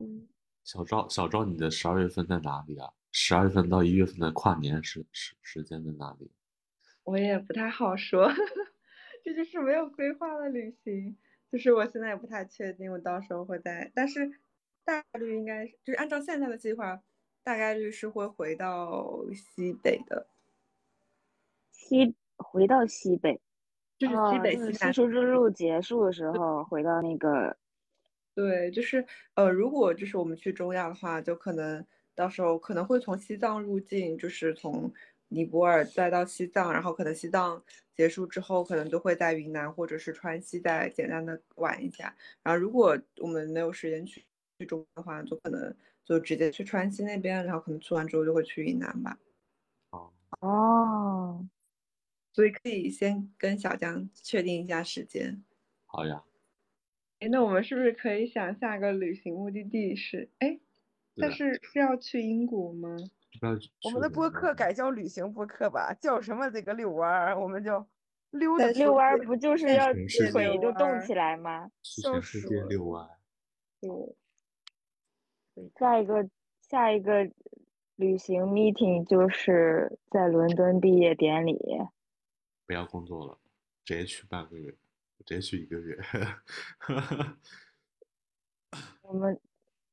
[0.00, 0.26] 嗯，
[0.64, 2.90] 小赵，小赵，你的十二月份在哪里啊？
[3.12, 6.32] 十二月份到一月份的跨年时时时间在哪里？
[7.04, 8.28] 我也不太好说，
[9.22, 11.16] 这就是没有规划的旅行，
[11.52, 14.40] 就是我现在也不太确定我到时候会在，但是。
[14.84, 17.02] 大概率应该是，就是按照现在的计划，
[17.42, 20.26] 大概率是会回到西北的。
[21.72, 23.40] 西回到西北，
[23.98, 24.72] 就是西北西南。
[24.74, 27.56] 丝绸之路结束的时候回到那个。
[28.34, 34.92] 对，就是呃，如果就是我们去中亚的话，就可能到时候可能会从西藏入境，就是从
[35.28, 37.62] 尼泊尔再到西藏，然后可能西藏
[37.94, 42.14] 结束之后，可能都会在云南或者是川西再简单的玩一下。
[42.42, 44.24] 然后如果我们没有时间去。
[44.58, 49.18] 去中的话，就可能就直接去川西那边，然后可能去完之后就会去云南吧。
[49.90, 51.48] 哦哦，
[52.32, 55.42] 所以可以先跟小江确定一下时间。
[55.86, 56.22] 好呀。
[57.20, 60.28] 哎，那我们是不是可以想下个旅行目的地是？
[60.38, 60.58] 哎，
[61.16, 62.96] 但是是要去英国吗？
[63.84, 67.84] 我们的播客改叫旅行播客吧，叫什么这个遛弯儿，我们就
[68.30, 71.70] 溜达遛弯儿，不就是要腿就动起来吗？
[71.82, 73.08] 全世界遛弯。
[73.80, 73.90] 对。
[75.76, 76.28] 下一个
[76.60, 77.30] 下一个
[77.96, 81.58] 旅行 meeting 就是在伦敦毕业典礼。
[82.66, 83.38] 不要工作了，
[83.84, 84.72] 直接去半个月，
[85.18, 85.98] 直接去一个月。
[89.02, 89.40] 我们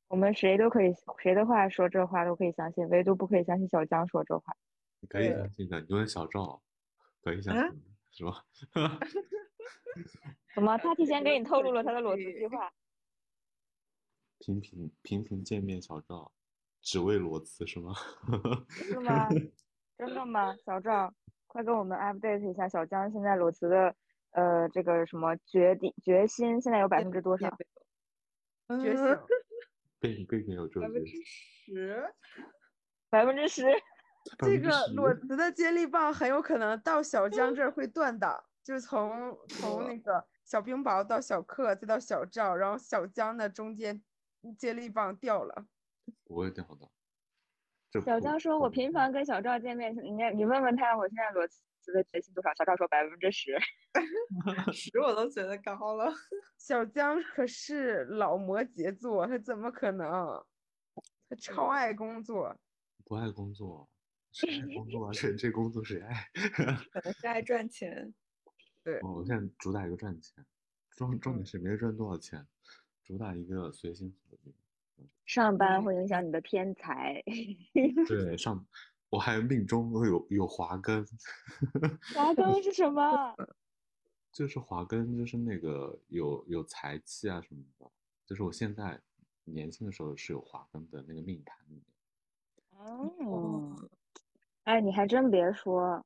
[0.07, 4.55] 我们谁都可以，谁的话说这话都可以相信，唯独不可以相信小江说这话。
[5.01, 6.61] 你可以相信的，你问小赵，
[7.21, 8.43] 可以相信是吧？
[10.55, 10.77] 怎么？
[10.77, 12.71] 他提前给你透露了他的裸辞计划？
[14.41, 16.31] 频频频频见面，小赵，
[16.81, 17.93] 只为裸辞是吗？
[18.71, 19.29] 是吗？
[19.99, 20.55] 真的吗？
[20.65, 21.13] 小赵，
[21.45, 23.95] 快跟我们 update 一下小江现在裸辞的
[24.31, 27.55] 呃这个什么决定决心，现在有百分之多少？
[28.81, 29.05] 决心，
[29.99, 32.13] 并并没有这百分之十，
[33.11, 33.63] 百分之十。
[34.39, 44.01] 这个裸辞的接力棒很有可能到小江这儿会断档，就是从从那个小冰雹到小克再到小赵，然后小江的中间。
[44.57, 45.65] 接力棒掉了，
[46.23, 46.89] 不会掉的。
[48.05, 53.57] 小江说：“我频繁跟小赵见面，你你问问他，我现在裸辞的决心多少？”小赵说：“百分之十。
[54.71, 56.09] ”十我都觉得高了。
[56.57, 60.07] 小江可是老摩羯座，他怎么可能？
[61.29, 62.55] 他超爱工作。
[63.03, 63.89] 不爱工作，
[64.31, 65.11] 谁爱工作啊？
[65.13, 66.29] 这这工作谁爱？
[66.93, 68.13] 可能是爱赚钱。
[68.83, 70.45] 对，我现在主打一个赚钱，
[70.91, 72.47] 重重点是没赚多少钱。
[73.11, 74.53] 主打一个随心所欲。
[75.25, 77.21] 上班会影响你的天才。
[78.07, 78.65] 对，上
[79.09, 81.05] 我还命中有有华根。
[82.15, 83.35] 华根是什么？
[84.31, 87.91] 就是华根，就是那个有有财气啊什么的。
[88.25, 88.97] 就是我现在
[89.43, 91.83] 年轻的时候是有华根的那个命盘里面。
[92.77, 93.75] 哦。
[94.63, 96.05] 哎，你还真别说，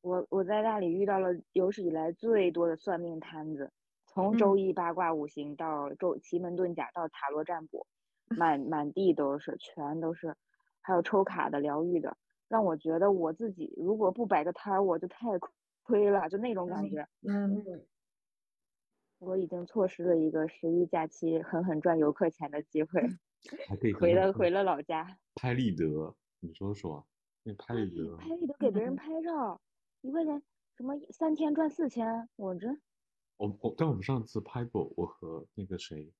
[0.00, 3.70] 我我在那里遇到了有史以来最多的算命摊子，
[4.12, 4.38] 从嗯。
[4.38, 7.86] 周易八卦五行到周奇门遁甲到塔罗占卜，
[8.28, 10.34] 满满地都是，全都是，
[10.80, 12.16] 还有抽卡的、疗愈的，
[12.48, 15.50] 让我觉得我自己如果不摆个摊儿，我就太亏
[15.82, 17.08] 亏了，就那种感嗯觉。
[17.22, 17.86] 嗯，嗯，
[19.18, 23.00] 我已经错失了一个十一假期狠狠赚游客钱的机会，
[23.68, 25.18] 还可以回了回了老家。
[25.34, 27.06] 拍立得，你说说，
[27.42, 29.60] 那拍立得，拍立得给别人嗯 拍照，
[30.02, 30.42] 一块钱
[30.76, 32.68] 什么三天赚四千，我这
[33.36, 36.12] 我我但我们上次拍过，我和那个谁，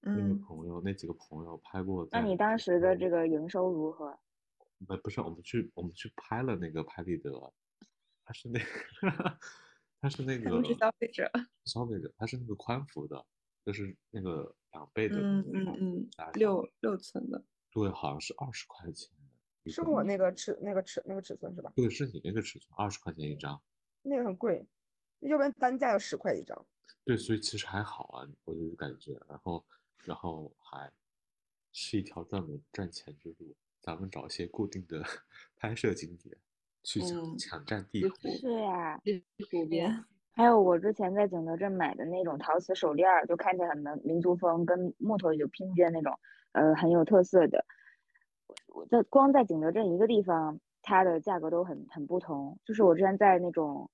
[0.00, 2.06] 那个嗯朋友，那几个朋友拍过。
[2.12, 4.18] 那你当时的这个营收如何？
[4.86, 7.30] 不不是我们去我们去拍了那个拍立得，
[8.24, 9.38] 他是那个
[10.00, 11.30] 他是那个消费者，
[11.64, 13.24] 消费者，他是那个宽幅的，
[13.64, 19.10] 就是那个两倍的嗯嗯嗯六六寸的，对，好像是二十块钱
[19.64, 21.72] 是我那个尺那个尺那个尺寸是吧？
[21.74, 23.58] 对，是你那个尺寸，二十块钱一张。
[24.02, 24.64] 那个很贵，
[25.20, 26.66] 要不然单价要十块一张。
[27.04, 29.64] 对，所以其实还好啊，我就是感觉，然后
[30.04, 30.90] 然后还
[31.72, 33.54] 是一条专门赚钱之路。
[33.80, 35.00] 咱们找一些固定的
[35.56, 36.36] 拍摄景点，
[36.82, 38.28] 去抢、嗯抢占地西图。
[38.40, 46.18] 是呀，西湖边，还有我之前在景德镇买的那种陶瓷手链儿，就看起来很民民族风，跟木头有拼接那种，
[46.52, 47.64] 呃，很有特色的。
[48.48, 52.58] 我我在光在景德镇一个地方，它的价格都很很不同。
[52.64, 53.88] 就是我之前在那种，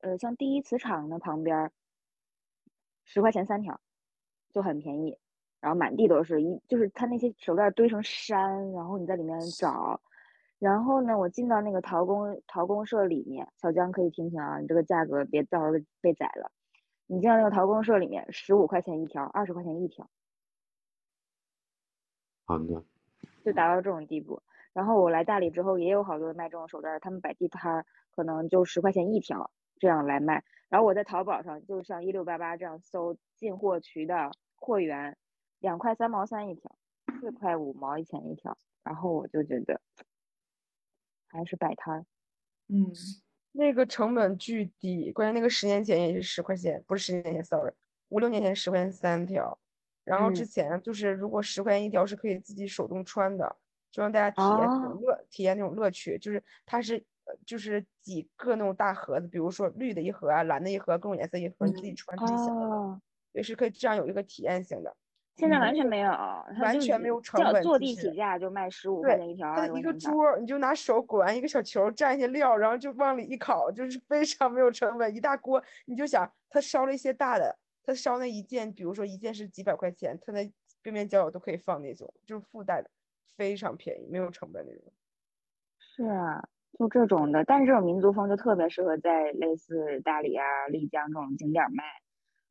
[0.00, 1.72] 呃，像第一磁场的旁边儿，
[3.04, 3.80] 十块钱三条，
[4.52, 5.18] 就很便宜。
[5.60, 10.00] 然后满地都是一，就是他那些手链堆成山，然后你在里面找。
[10.60, 16.52] 然后呢，我进到那个陶工陶工社里面，小江可以听听啊，你这个价格别到时候被被宰了。
[17.06, 20.08] 你进到那个陶工社里面，十五块钱一条，二十块钱一条，
[22.46, 22.84] 好的，
[23.44, 24.42] 就达到这种地步。
[24.72, 30.44] 然后我来大理之后，也有好多卖这种手链儿，他们摆地摊儿，可能就十块钱一条这样来卖。
[30.68, 35.16] 然后我在淘宝上，就像一六八八这样搜进货渠道货源，
[35.60, 36.76] 两块三毛三一条，
[37.20, 38.56] 四块五毛钱一条。
[38.84, 39.80] 然后我就觉得
[41.28, 42.06] 还是摆摊儿。
[42.68, 42.92] 嗯
[43.52, 47.72] 那个成本巨低，关键那个十年前也是十块钱，不是十年前，sorry，
[48.08, 49.58] 五六年前十块钱三条，
[50.04, 53.56] 然后之嗯前就是如果十块钱一条是可以自己手动穿的，
[53.90, 57.02] 就让大家体验这种哦乐，体验那种乐趣，就是它是呃
[57.46, 63.00] 就是几个那种大盒子，比如说绿的一盒啊，蓝的一盒，各种颜色一盒，你自己嗯穿自己想要的，哦，
[63.32, 64.96] 对，是可以这样有一个体验性的。
[65.36, 66.10] 现在嗯完全没有，
[66.60, 69.92] 完全没有成本其实地起价就卖十五块一条，它的一个。
[69.94, 75.62] 桌，你就拿手裹一个小球，蘸一些料，然后就往里一烤，就是非常没有成本，一大锅。
[75.86, 82.90] 你就想，他烧了一些大的，他烧那一件，比如说一件是几百块钱，他那边边角角都可以放那种，就是附带的，
[83.36, 84.92] 非常便宜，没有成本那种。
[85.78, 91.84] 是啊，就这种的，但是这种民族风就特别适合在类似大理啊、丽江这种景点儿卖，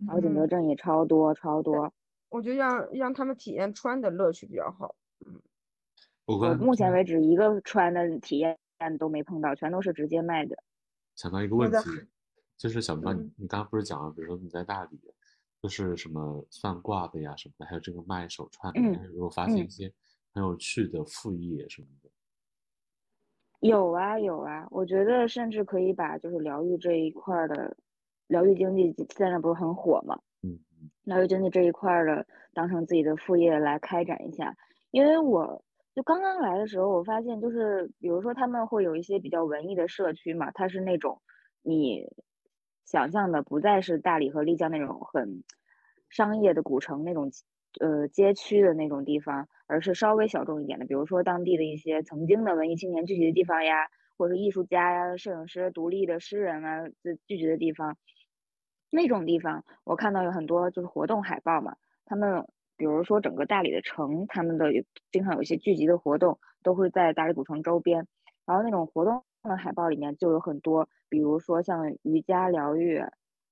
[0.06, 1.93] 然后景德嗯镇也超多超多。
[2.30, 4.95] 我觉得让让他们体验穿的乐趣比较好。
[5.25, 5.41] 嗯
[6.25, 8.58] 我目前为止一个穿的体验
[8.99, 10.58] 都没碰到，全都是直接卖的。
[11.15, 11.77] 想到一个问题，
[12.58, 14.99] 就是小明，嗯你你刚刚不是讲了，比如说你在大理，
[15.62, 19.93] 就是什么算卦的呀什么的，还有这个卖手串的，嗯如果发现一嗯些
[20.34, 22.10] 很有趣的副业什么的，
[23.60, 27.76] 有啊有啊，我觉得甚至可以把就是疗愈这一块儿的
[28.28, 34.56] 疗愈经济现在不是很火嘛，嗯嗯疗愈经济这一块儿的当成自己的副业来开展一下。
[34.91, 35.63] 因为我
[35.96, 41.22] 就刚刚来的时候，我发现就是比如说他们会有一些比较文艺的社区嘛，它是那种
[41.63, 42.06] 你
[42.86, 45.43] 想象的不再是大理和丽江那种很
[46.10, 47.32] 商业的古城那种
[47.80, 53.88] 呃街区的那种地方，而是稍微小众一点的，比如说当地的一些曾经的文艺青年聚集的地方呀，
[54.18, 57.98] 或者是艺术家呀、摄影师、独立的诗人啊这聚集的地方。
[58.90, 62.46] 那种地方，我看到有很多就是活动海报嘛，他们
[62.78, 64.66] 比如说整个大理的城，他们的
[65.12, 68.08] 经常有一些聚集的活动，都会在大理古城周边。
[68.46, 73.02] 然后那种活动的海报里面就有很多，比如说像瑜伽疗愈、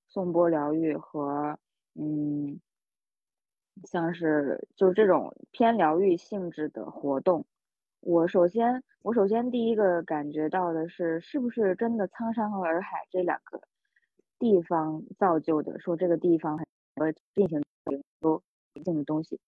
[0.07, 1.59] 颂钵疗愈和
[1.95, 2.61] 嗯，
[3.86, 7.45] 像是就是这种偏疗愈性质的活动。
[8.01, 13.61] 我首先，我首先第一个感觉到的是，是不是真的苍山和洱海这两个
[14.38, 16.65] 地方造就的，说这个地方很
[16.95, 18.41] 呃进行研究
[18.73, 19.39] 灵性的东西。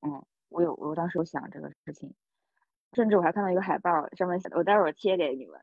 [0.00, 2.12] 嗯，我有，我当时有想这个事情，
[2.92, 5.60] 甚至我还看到一个海报，上面写的，我待会儿贴给你们，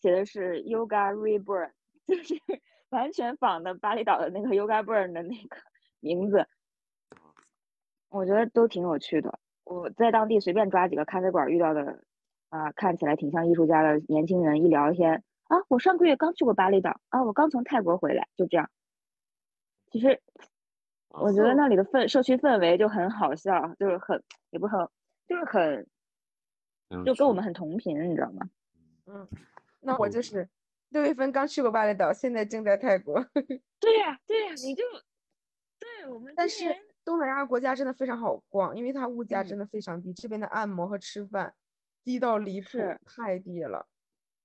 [0.00, 1.72] 写的是 Yoga Reborn，
[2.06, 2.34] 就是
[2.88, 5.56] 完全仿的巴厘岛的那个 Yoga Burn 的那个
[6.00, 6.46] 名字，
[8.10, 9.38] 我觉得都挺有趣的。
[9.64, 12.02] 我在当地随便抓几个咖啡馆遇到的，
[12.48, 18.70] 啊、看起来挺像艺术家的年轻人，一聊天，啊，我上个月刚去过巴厘岛啊，我刚从泰国回来，就这样。
[19.90, 20.20] 其实
[21.08, 24.88] 我觉得那里的氛社区氛围就很好笑，就是很也不很，
[25.26, 25.86] 就是很
[27.04, 28.48] 就跟我们很同频，你知道吗？
[29.06, 29.28] 嗯，
[29.80, 30.48] 那我就是
[30.88, 33.22] 六月份刚去过巴厘岛，现在正在泰国。
[33.80, 34.82] 对呀，对呀，你就
[35.78, 36.64] 对我们，但是
[37.08, 41.54] 东南亚国家真的非常好逛，因为它物价真的非常低，这边的按摩和吃饭
[42.04, 42.66] 低到离谱，
[43.06, 43.86] 太低了。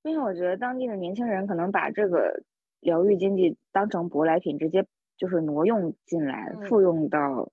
[0.03, 2.41] 因为我觉得当地的年轻人可能把这个
[2.80, 4.88] 疗愈经济当成舶来品，直接
[5.18, 7.51] 就是挪用进来，复用到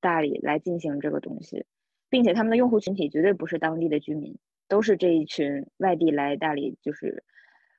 [0.00, 1.64] 大理来进行这个东西，
[2.08, 4.36] 并且他们的用户群体绝对不是当地的居民，
[4.66, 7.22] 都是这一群外地来大理就是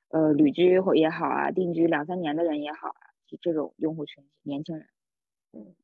[0.08, 3.00] 呃旅居或也好啊，定居两三年的人也好啊，
[3.42, 4.86] 这种用户群体年轻人，
[5.52, 5.74] 嗯，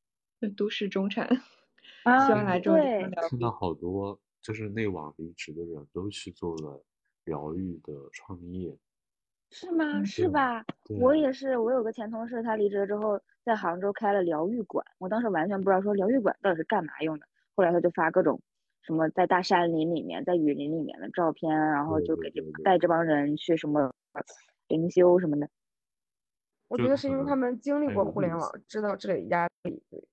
[0.56, 1.26] 都市中产
[2.04, 6.84] 啊， 希望来这种看到好多就是内网离职的人都去做了。
[7.24, 8.78] 疗愈的创业
[9.50, 10.04] 是吗？
[10.04, 10.64] 是吧？
[11.00, 14.86] 我也是，我有个前同事，他离职了之后，在杭州开了疗愈馆。
[14.98, 17.26] 我当时完全不知道说疗愈馆到底是干嘛用的。
[17.56, 18.40] 后来他就发各种
[18.82, 23.92] 什么在大山林里面、在雨林里面的照片，然后就给这带这帮人去什么
[24.68, 25.48] 灵修什么的。
[26.68, 29.82] 我觉得是因为他们经历过互联网，知道这里压力。
[29.90, 30.06] 对，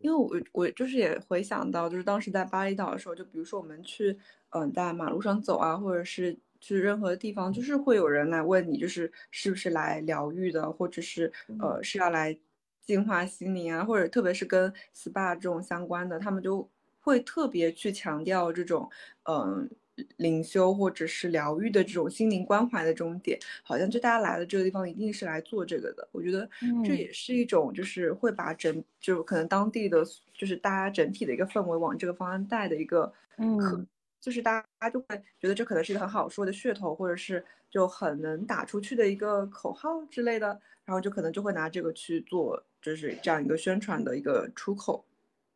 [0.00, 4.18] 因为我我就是也回想到，就是当时在巴厘岛的时候，就比如说我们去。
[4.52, 12.36] 嗯，在马路上走啊，或者是去任何地方，就是会有人来问你，就是是不是来疗愈的，或者是呃是要来
[12.82, 18.90] 净化心灵啊，或者特别是跟 SPA 这种相关的，他们就会特别去强调这种
[19.28, 19.70] 嗯
[20.16, 26.08] 灵修或者是疗愈的这种心灵关怀的这种点，好像就大家来了这个地方一定是来做这个的。
[26.12, 26.48] 我觉得
[26.84, 33.86] 这也是一种就是会把整就可能当地的就是大家整体的一个氛围往这个方向带的一个嗯。
[34.20, 40.48] 就是大家就会觉得这可能是一个很好说的噱头，或者是就很能打出去的一个口号之类的，
[40.84, 45.02] 然后就可能就会拿这个去做，就是这样一个宣传的一个出口。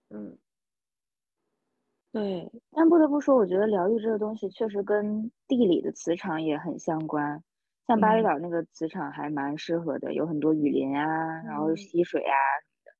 [0.09, 0.34] 嗯，
[2.15, 2.49] 对。
[2.71, 7.43] 但不得不说，我觉得疗愈这个东西确实跟地理的磁场也很相关。
[7.89, 12.93] 像巴厘岛那个磁场还蛮适合的，有很多雨林啊，然后溪水啊什么的。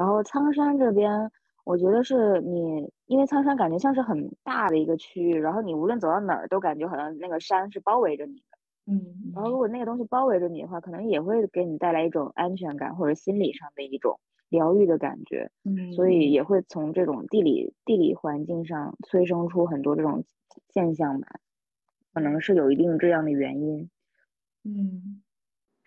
[0.00, 1.30] 然后苍山这边。
[1.64, 20.24] 我觉得是你，因为苍山感觉像是很大的一个区域，然后你无论走到哪儿都感觉好像那个山是包围着你的，嗯，然后如果那个东西包围着你的话，可能也会给你带来一种安全感或者心理上的一种疗愈的感觉，嗯，所以也会从这种地理地理环境上催生出很多这种
[20.68, 21.40] 现象吧，
[22.12, 23.90] 可能是有一定这样的原因，
[24.64, 25.22] 嗯，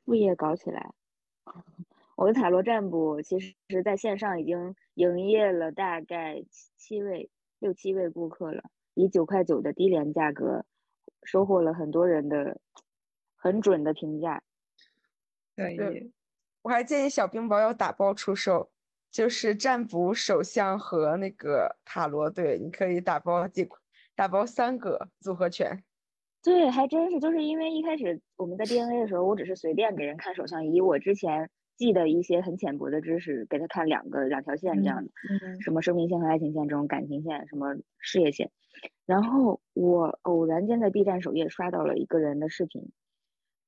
[0.06, 0.92] 副业搞起来。
[2.16, 7.30] 我的塔罗占卜其实是在线上已经营业了大概七七位
[7.60, 10.66] 六七位顾客了，以九块九的低廉价格，
[11.24, 12.60] 收获了很多人的
[13.38, 14.44] 很准的评价。
[15.56, 16.12] 对，
[16.62, 18.70] 我还建议小冰雹要打包出售，
[19.12, 23.68] 就是占卜、手相和那个塔罗，对，你可以打包几
[24.16, 25.84] 打包三个组合拳。
[26.44, 31.50] 对，还真是，就是因为一开始我们在 DNA 的时候，我只是随便给人看手相，以我之前。
[31.80, 35.12] 记的一些很浅薄的知识，给他看两个两条线这样的，
[35.62, 38.52] 什么生命线和爱情线这种感情线，什么事业线。
[39.06, 42.92] 然后我偶然间在 B 站首页刷到了一个人的视频，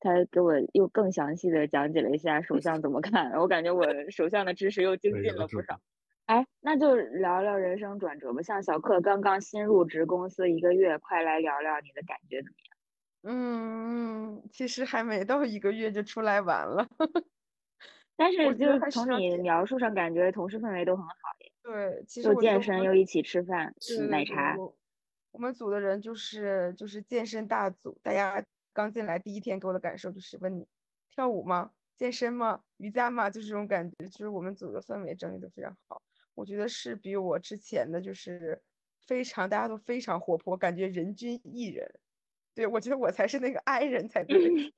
[0.01, 5.79] 他给我又更详细的讲解了一下手相怎么看，我感觉我手相的知识又精进了不少。
[6.25, 8.41] 哎，那就聊聊人生转折吧。
[8.41, 12.77] 像小克刚刚新入职公司一个月，快来聊聊你的感觉怎么样？
[13.23, 16.87] 嗯，其实还没到一个月就出来玩了。
[18.15, 21.51] 但是就是从你描述上感觉同事氛围都很好耶。
[21.63, 23.73] 对，其实又健身又一起吃饭，
[24.09, 24.55] 奶茶。
[25.31, 28.43] 我们组的人就是就是健身大组，大家
[28.73, 30.67] 刚进来第一天给我的感受就是问你
[31.09, 31.71] 跳舞吗？
[31.95, 32.63] 健身吗？
[32.77, 33.29] 瑜伽吗？
[33.29, 36.01] 就是这种感觉，就是我们组的氛围整理的非常好。
[36.33, 38.63] 我觉得是比我之前的就是
[39.05, 41.99] 非常大家都非常活泼，感觉人均一人。
[42.53, 44.37] 对，我觉得我才是那个 I 人才对。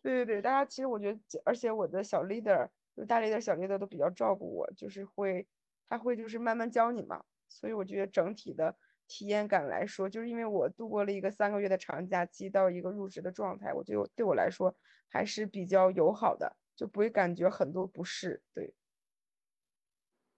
[0.00, 2.70] 对对对，大家其实我觉得，而且我的小 leader。
[2.96, 5.46] 就大 leader 小 leader 都比较照顾我，就是会，
[5.88, 8.76] 他会就是慢慢教你嘛，所以我觉得整体的
[9.08, 14.76] 体验感来说，就是因为我度过了一个三个月的长假期到一个入职的状态，我觉得对我来说
[15.08, 18.42] 还是比较友好的，就不会感觉很多不适。
[18.54, 18.74] 对。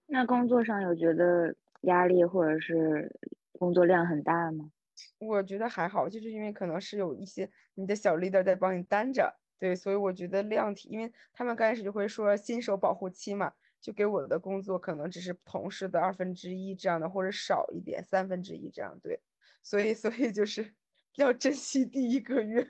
[0.07, 3.19] 那工作上有觉得压力或者是
[3.53, 4.71] 工作量很大吗？
[5.19, 9.37] 我觉得还好，就是因为可能是有一些你的小 leader 在帮你担着。
[9.57, 18.97] 对，所以我觉得量体，因为他们刚开始就会说新手保护期嘛，就给我的工作可能只是同事的二分之一这样的，或者少一点三分之一这样。
[19.01, 19.19] 对，
[19.63, 20.75] 所以所以就是
[21.17, 22.69] 要珍惜第一个月，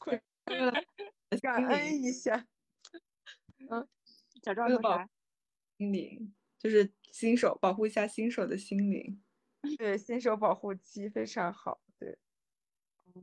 [0.00, 0.20] 会
[1.42, 2.46] 感恩一下。
[3.70, 3.86] 嗯，
[4.42, 5.08] 小赵为了保说啥？
[5.76, 9.22] 心灵，就是新手保护一下新手的心灵。
[9.76, 11.80] 对，新手保护期非常好。
[11.98, 12.18] 对，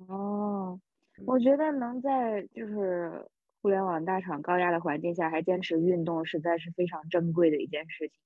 [0.07, 0.79] 哦，
[1.25, 3.27] 我觉得能在就是
[3.67, 8.17] 互联网大厂高压的环境下还坚持运动，实在是非常珍贵的一件事情。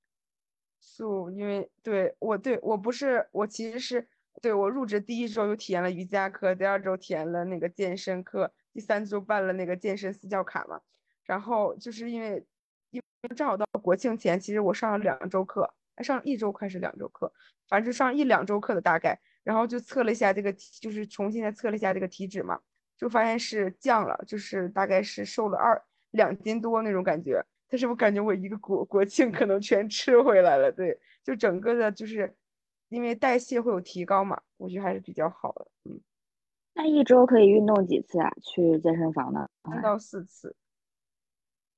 [0.79, 4.07] 素，因为对我对我不是我其实是
[4.39, 10.79] 对我入职第一周就体验了瑜伽课，第二周体验了那个健身课，第三周办了那个健身私教卡嘛。
[11.23, 12.45] 然后就是因为
[12.91, 15.73] 因为正好到国庆前，其实我上了两周课，
[16.03, 17.33] 上一周课还是两周课，
[17.67, 19.19] 反正就上一两周课的大概。
[19.43, 22.59] 然后就测了一下这个，就是重新再测了一下这个体脂嘛，
[23.01, 27.43] 就发现是降了，就是大概是瘦了二两斤多那种感觉。
[27.67, 32.31] 但是我感觉我一个国国庆可能全吃回来了，对，就整个的就是
[32.89, 35.99] 因为代谢会有提高嘛，我觉得还是比较好的，嗯，
[36.75, 38.29] 那一周可以运动几次啊？
[38.43, 40.55] 去健身房的话三到四次，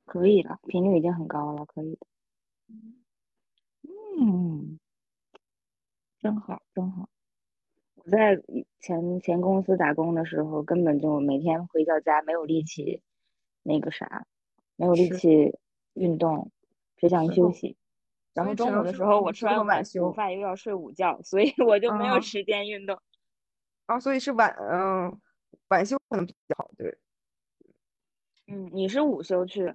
[0.05, 2.07] 可以了，频率已经很高了，可以的。
[4.19, 4.77] 嗯，
[6.19, 7.07] 真好，真好。
[8.05, 13.01] 我在以前前公司打工的时候，根本就每天回到家没有力气，
[13.63, 14.25] 那个啥，
[14.75, 15.57] 没有力气
[15.93, 16.51] 运动，
[16.97, 17.77] 只想休息。
[18.33, 22.99] 然后中午的时候，我吃完晚午饭又要睡午觉，所以我就没有啊时间运动。
[23.85, 25.19] 啊，所以是晚嗯
[25.69, 26.97] 晚休可能比较好，对，
[28.47, 29.73] 嗯，你是午休去？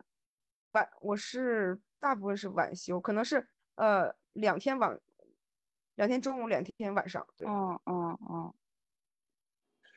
[0.73, 4.99] 晚我是大部分是晚休，可能是呃两天晚
[5.99, 8.55] 两天中午两天晚上，对，嗯嗯嗯，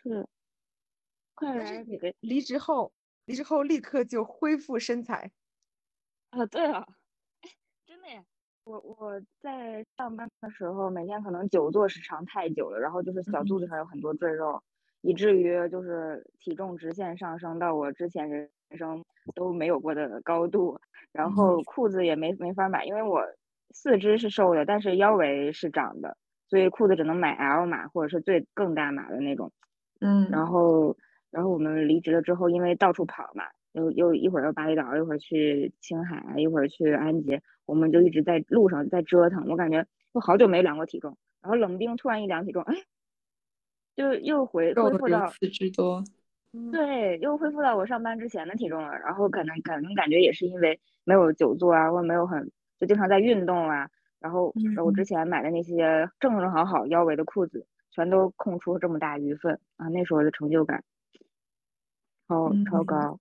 [0.04, 0.28] 是。
[1.36, 1.84] 快来
[2.20, 2.94] 离职后
[3.26, 5.32] 离职后立刻就恢复身材，
[6.32, 6.80] 啊，对了，
[7.42, 7.50] 哎，
[7.86, 8.24] 真的呀，
[8.64, 14.62] 我我在上班的时候，每天可能久坐时长太久了，然后就是小肚子上有很多赘肉，
[15.02, 19.04] 以至于就是体重直线上升到我之前人生
[19.36, 20.80] 都没有过的高度，
[21.12, 23.22] 然后裤子也没没法买，因为我
[23.74, 26.18] 四肢是瘦的，但是腰围是长的，
[26.48, 29.52] 所以裤子只能买 L 码或者是最更大码的那种。
[30.00, 30.98] 嗯，然后，
[31.30, 39.48] 然后我们离职了之后，因为到处跑嘛，又又一会儿又巴厘岛，一会儿去青海，一会儿去安吉，我们就一直在路上在折腾。
[39.48, 42.76] 我感觉我好久没量过体重，然后冷不丁突然一量体重，哎，
[43.96, 46.04] 就又回恢复到四肢多。
[46.72, 48.92] 对，又恢复到我上班之前的体重了。
[49.00, 52.52] 然后可能可能感觉也是因为没有久坐啊，或者没有很
[52.82, 53.88] 就经常在运动啊，
[54.20, 54.52] 然后
[54.84, 60.84] 我之前买的那些正正好好腰围的裤子，全都空出这么大余份啊，那时候的成就感
[62.28, 63.20] 超超嗯高。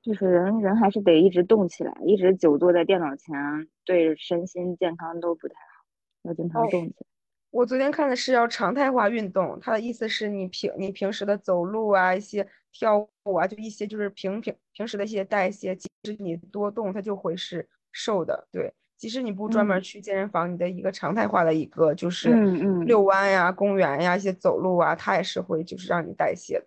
[0.00, 5.84] 就是人人还是得一直动起来，一直久坐在电脑前，对身心健康都不太好，
[6.22, 7.06] 要经常哦动起来。
[7.50, 12.46] 我昨天看的是要常态化运动，它的意思是你平你平时的走路啊，一些
[12.78, 18.46] 跳舞啊，就一些就是平平平时的一些代谢，即使你多动，它就会是瘦的。
[18.52, 26.66] 对，即使你不专门嗯去健身房，你的一个常态化的一个就是嗯嗯遛弯呀、公园呀、一些走路啊，它也是会就是让你代谢的。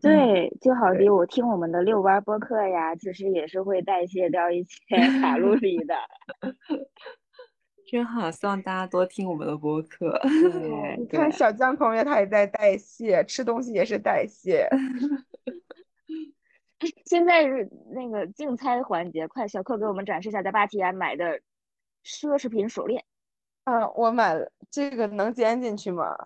[0.00, 5.94] 对，就好比我听我们的遛弯播客呀，其实也是会代谢掉一些卡路里的。
[7.90, 10.16] 真好，希望大家多听我们的播客。
[10.22, 14.68] 对你看，小江同学他也在代谢，吃东西也是代谢。
[17.06, 21.40] 现在是那个竞猜环节，快小克给我们展示一下在芭提雅买的
[22.04, 23.04] 奢侈品手链。
[23.64, 26.16] 嗯，我买了这个能剪进去吗？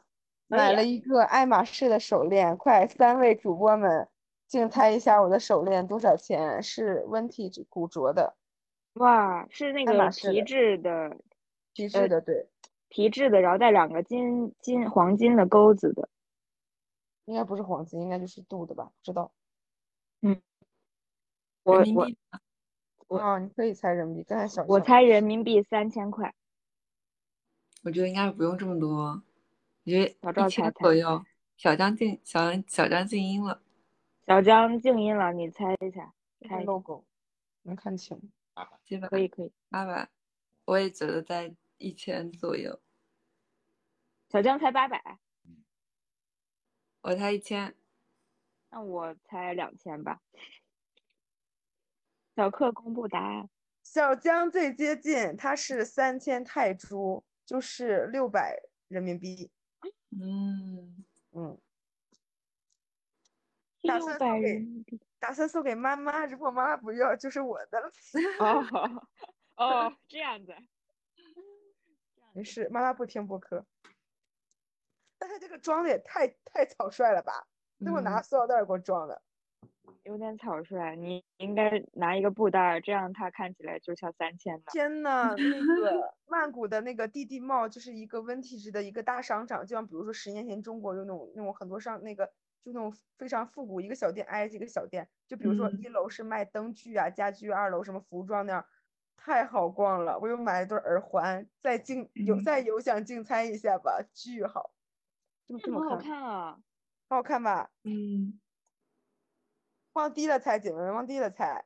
[0.47, 4.09] 买了一个爱马仕的手链，快三位主播们
[4.47, 6.63] 竞猜一下我的手链多少钱？
[6.63, 8.37] 是 vintage 古着的，
[8.95, 11.17] 哇，是那个皮质的，
[11.73, 12.47] 皮质的，对，
[12.89, 16.09] 皮质的，然后带两个金金黄金的钩子的。
[17.25, 18.85] 应该不是黄金，应该就是镀的吧？
[18.85, 19.33] 不知道。
[21.65, 22.19] 我我人民币
[23.09, 26.35] 我啊，你可以猜人民币，刚才小小我猜人民币三千块。
[27.83, 29.23] 我觉得应该不用这么多，
[29.85, 31.25] 我觉得一千赵猜猜左右。
[31.57, 33.63] 小张静小小张静音了，
[34.27, 37.05] 小江静音了，你猜一下，这个猜 logo
[37.63, 38.21] 能看清。
[38.85, 39.53] 基本可以可以。
[39.69, 40.09] 八百，
[40.65, 42.81] 我也觉得在一千左右。
[44.29, 45.19] 小江猜八百，
[47.03, 47.75] 我猜一千，
[48.71, 50.21] 那我猜两千吧。
[52.35, 53.49] 小克公布答案。
[53.83, 58.59] 小江最接近，它是三千泰铢，就是六百
[58.89, 59.51] 人民币。
[60.11, 61.59] 嗯，嗯，
[63.83, 64.67] 打算送给。
[65.19, 67.91] 打算送给妈妈，如果妈妈不要，就是我的了。
[68.39, 69.07] 哦
[69.57, 70.55] 哦，这样子。
[72.35, 73.65] 没事，妈妈不听播客。
[75.19, 77.47] 但他这个装的也太太草率了吧？
[77.79, 79.23] 最后拿嗯塑料袋给我装的。
[80.05, 84.73] 有点草率，你应该拿一个布袋儿，这样它看起来就像三千的。
[84.73, 92.27] 天呐，那个 曼谷的那个地地贸就是一个 vintage 的一个大商场，就像比如说十年前中国有那种那种很多商那个
[92.63, 98.67] 就那种非常复古，一个小店挨着一个小店，就比如说嗯一楼是卖灯具啊、家具，二楼什么服装那样，
[99.17, 100.19] 太好逛了。
[100.19, 104.75] 我又买了对耳环，再竞有嗯再有想竞猜一下吧，巨好，
[105.47, 106.59] 这么这好看啊！
[107.09, 107.71] 好好看吧？
[107.85, 108.41] 嗯，
[109.95, 111.65] 往低了猜，姐妹们往低了猜。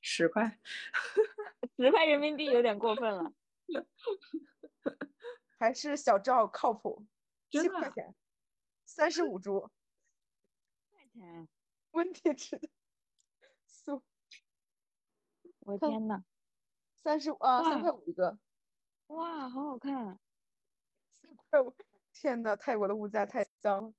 [0.00, 0.58] 十块，
[1.76, 3.32] 十块人民币有点过分了。
[5.58, 7.06] 还是小赵靠谱，
[7.50, 8.14] 七真的啊块钱，
[8.84, 9.70] 三十五株。
[10.90, 11.48] 块钱，
[11.92, 12.68] 温铁吃的
[15.60, 16.22] 我天呐，
[16.94, 18.38] 三十五啊，三块五一个，
[19.08, 20.20] 哇，好好看！
[21.10, 21.74] 三块五。
[22.12, 23.92] 天呐，泰国的物价太脏了。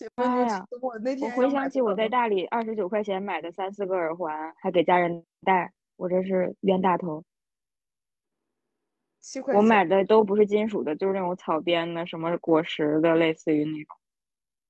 [0.00, 7.22] 姐妹，妈你有呀吃过那我天我回想起我在大理二十九块钱买的三四个耳环，还给家人戴，我这是冤大头。
[9.20, 13.98] 七块，我买的都不是金属的，就是那种草编的，什么果实的，类似于那种。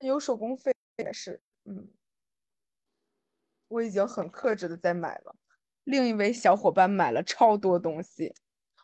[0.00, 1.88] 有手工费也是，嗯，
[3.68, 5.36] 我已经很克制的在买了。
[5.84, 8.34] 另一位小伙伴买了超多东西，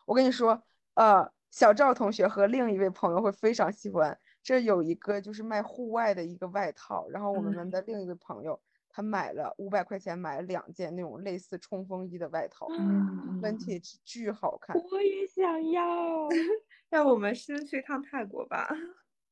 [0.05, 4.17] 我跟你说，呃，小赵同学和另一位朋友会非常喜欢。
[4.47, 14.73] 这有一个就是卖户外的一个外套，然后我们的另一个朋友他买了五百块钱买了两件那种类似冲锋衣的外套嗯，vintage 巨好看。
[14.77, 16.29] 我也想要。
[16.89, 18.69] 让我们先去一趟泰国吧。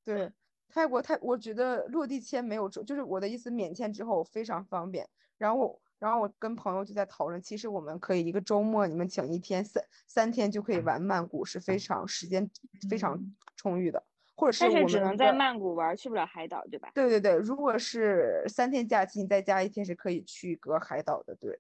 [0.04, 0.30] 对，
[0.68, 5.08] 泰国泰，我觉得落地签没有，就是我的意思，免签之后非常方便。
[5.38, 12.52] 然后我，然后我跟朋友就在讨论，其实我们可以一个周末，你们请一天，三三天就可以玩曼谷，是非常时间
[12.90, 14.04] 非常嗯充裕的。
[14.36, 16.92] 或者是但是只能在曼谷玩，去不了海岛，对吧？
[16.94, 21.36] 对对对，如果是三天假期，你再加一天是可以去一个海岛的。
[21.36, 21.60] 对，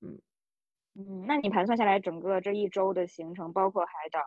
[0.00, 0.18] 嗯
[0.94, 4.20] 嗯，那你盘算下来，整个这一周的行程，包括海岛，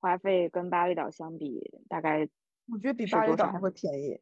[0.00, 2.28] 花费跟巴厘岛相比，大概
[2.70, 4.20] 我觉得比巴厘岛还会便宜。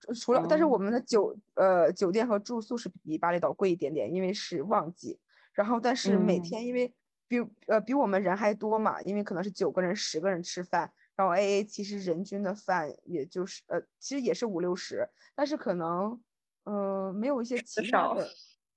[0.00, 5.20] 除除了，但是哦我们的酒呃酒店和住宿是比巴厘岛贵一点点，因为是旺季。
[5.52, 6.92] 然后，但是每嗯天因为
[7.28, 16.20] 比呃比我们人还多嘛，因为可能是九个人、十个人吃饭，然后 AA 其实人均的饭也就是呃其实也是五六十，但是可能
[16.64, 18.28] 嗯、呃没有一些其他少的，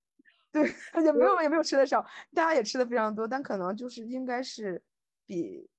[0.52, 0.74] 对，
[1.04, 4.82] 也没有也没有吃的少，大家也吃的非常多，但可能就是应该是
[5.26, 5.70] 比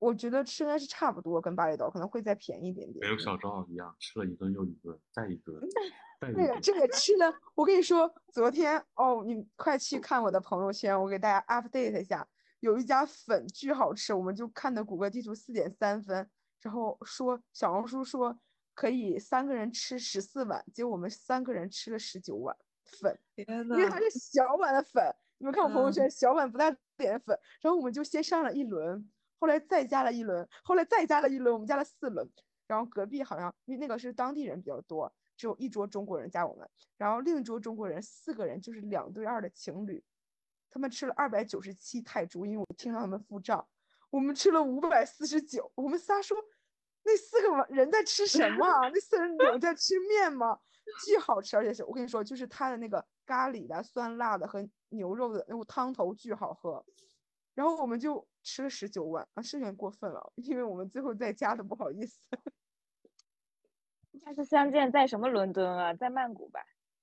[0.00, 2.98] 我觉得吃应该是差不多，跟巴厘岛可能会再便宜一点点。
[3.00, 5.60] 没有小赵一样，吃了一顿又一顿，再一顿，
[6.20, 6.46] 再一顿。
[6.46, 12.28] 这个这个吃的，我跟你说，昨天哦，你快去看我的朋友圈，我给大家 update 一下，
[12.60, 16.28] 有一家粉巨好吃，我们就看的谷歌地图四点三分，
[16.60, 18.38] 然后说小红书说
[18.74, 23.44] 可以三个人吃十四碗，结果我们三个人吃了十九碗粉，因
[23.76, 25.04] 为它，是小碗的粉，
[25.38, 32.28] 你们看我朋友圈，嗯小碗不大点的粉，然后我们就先上了一轮，后来再加了一轮，后来再加了一轮，我们加了四轮，
[32.66, 40.02] 然后隔壁好像因为那个是当地人比较多，只有一桌中国人加我们，然后另一桌中国人四个人就是两对二的情侣，
[40.70, 43.66] 他们吃了二百九十七泰铢，因为我听到他们付账，
[44.10, 46.36] 我们吃了五百四十九，我们仨说
[47.02, 48.88] 那四个人在吃什么？
[48.90, 50.58] 那四个人在吃面吗？
[51.04, 56.84] 巨好吃，而且是我跟你说，就是它的那个咖喱的、酸辣的和牛肉的那个汤头巨好喝。
[57.54, 62.20] 然后我们就吃了十九碗啊，是有点过分了，因为我们最后再加的不好意思。
[64.20, 65.92] 下次相见在什么伦敦啊？
[65.92, 66.60] 在曼谷吧。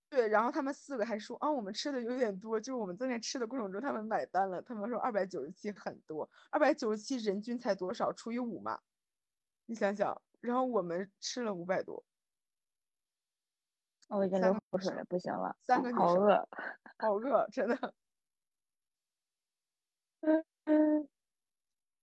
[0.10, 8.14] 对，然后他们四个还说啊，我们吃的有点多，就是我们在那吃的过程中，他们买单了，他们说二百九十七很多，二百九十七人均才多少？
[8.14, 8.80] 除以五嘛，
[9.66, 12.06] 你想想，然后我们吃了五百多，
[14.08, 16.47] 我已经流口水了，不行了，三个好饿。
[16.97, 17.93] 好饿，真的。
[20.66, 21.08] 嗯，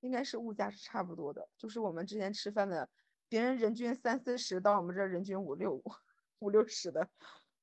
[0.00, 2.88] 应该是物价是差不多的，就是我们之前吃饭的，
[3.28, 5.82] 别人人均三四十，到我们这人均五六
[6.40, 7.09] 五六十的，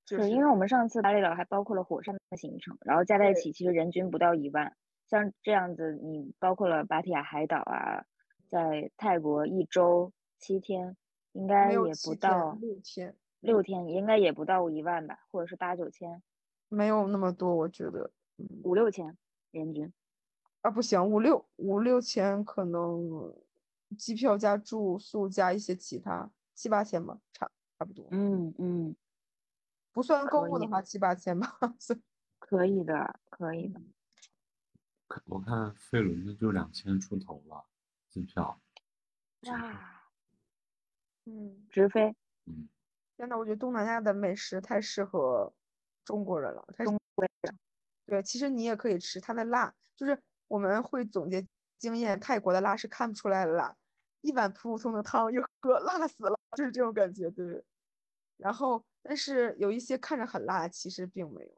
[0.10, 4.76] 就是是因为我们上次巴厘岛还包括了火山的行程，然后加在一起其实人均不到一万。
[5.07, 8.05] 像这样子，你包括了芭提雅海岛啊，
[8.49, 10.95] 在泰国一周七天，
[11.34, 16.22] 应该也不到六天，六天，应该也不到一万吧，或者是八九千、
[16.68, 19.18] 没有那么多，我觉得，嗯，五六千
[19.51, 19.91] 人均。
[20.62, 23.34] 啊不行，五六五六千可能
[23.97, 28.95] 机票加住宿加一些其他七八千吧，差差不多，嗯嗯，
[30.00, 32.02] 不算购物的话七八千吧，所以
[32.39, 33.82] 可以的，可以的。
[35.26, 37.66] 我看费伦的就两千出头了，
[38.08, 38.62] 机票。
[39.47, 40.10] 哇，
[41.26, 42.70] 嗯，直飞，嗯，
[43.18, 45.54] 天呐，我觉得东南亚的美食太适合
[46.06, 47.60] 中国人了，太中国人。
[48.06, 51.45] 对，其实你也可以吃它的辣，就是我们会总结
[51.78, 53.76] 经验，泰国的辣是看不出来的辣，
[54.22, 57.66] 一碗普普通的汤又喝辣死了，就是这种感觉，对。
[58.38, 61.51] 然后，但是有一些看着很辣，其实并没有。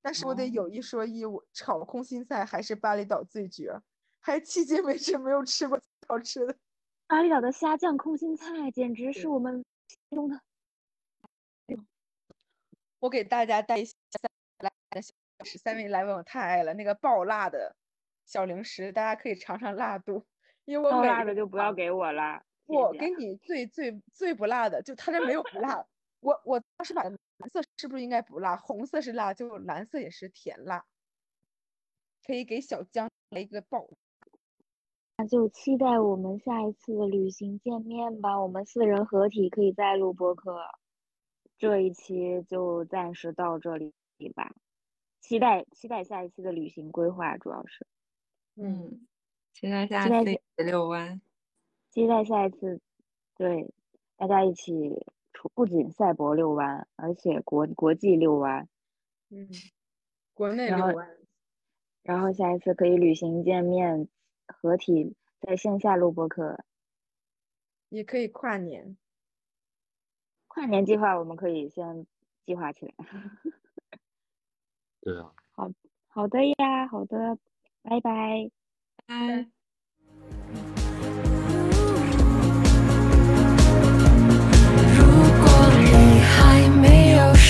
[0.00, 3.76] 但是我得有一说一，我炒空心菜还是巴厘岛最绝，
[4.20, 5.76] 还迄今为止没有吃过
[6.06, 6.56] 好吃的。
[7.08, 10.40] 巴厘岛的虾酱空心菜简直是我们心中的。
[13.00, 13.92] 我给大家带一些
[14.60, 14.70] 来
[15.44, 17.74] 十三位来问我太爱了，那个爆辣的
[18.24, 20.24] 小零食，大家可以尝尝辣度。
[20.64, 22.44] 因为我爆辣的就不要给我了。
[22.66, 25.84] 我给你最最最不辣的，就它这没有不辣。
[26.24, 27.12] 我我当时把蓝
[27.52, 28.56] 色是不是应该不辣？
[28.56, 30.86] 红色是辣，就蓝色也是甜辣。
[32.26, 33.86] 可以给小江来一个爆。
[35.18, 38.40] 那就期待我们下一次的旅行见面吧。
[38.40, 40.58] 我们四人合体可以再录播客。
[41.58, 43.92] 这一期就暂时到这里
[44.34, 44.54] 吧。
[45.20, 47.86] 期待期待下一期的旅行规划，主要是，
[48.56, 49.06] 嗯，
[49.52, 51.20] 期待下一次遛弯。
[51.90, 52.80] 期待下一次，
[53.36, 53.72] 对，
[54.16, 54.72] 大家一起
[55.44, 58.68] 出，不仅赛博遛弯，而且国国际遛弯。
[59.30, 59.48] 嗯，
[60.32, 61.16] 国内遛弯。
[62.02, 64.08] 然后下一次可以旅行见面。
[64.46, 66.62] 合体在线下录播课，
[67.88, 68.98] 也可以跨年。
[70.48, 72.06] 跨年计划我们可以先
[72.44, 72.94] 计划起来。
[75.00, 75.32] 对啊。
[75.56, 75.70] 好
[76.08, 77.38] 好的呀，好的，
[77.82, 78.50] 拜拜。
[79.06, 79.53] 拜。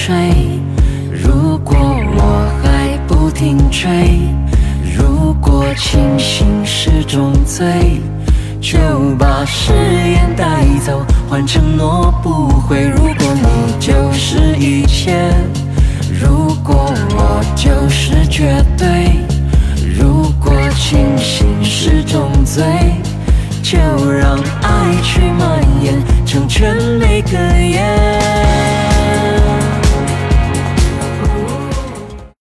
[0.06, 0.60] 没有睡，
[1.10, 1.76] 如果
[2.16, 4.20] 我还不停追。
[4.96, 8.00] 如果清醒是种罪，
[8.60, 8.78] 就
[9.18, 12.86] 把誓言带走，换承诺不悔。
[12.86, 15.32] 如果你就是一切，
[16.20, 19.20] 如果我就是绝对，
[19.98, 22.64] 如果清醒是种罪，
[23.62, 23.78] 就
[24.10, 25.94] 让爱去蔓延，
[26.26, 28.13] 成全每个夜。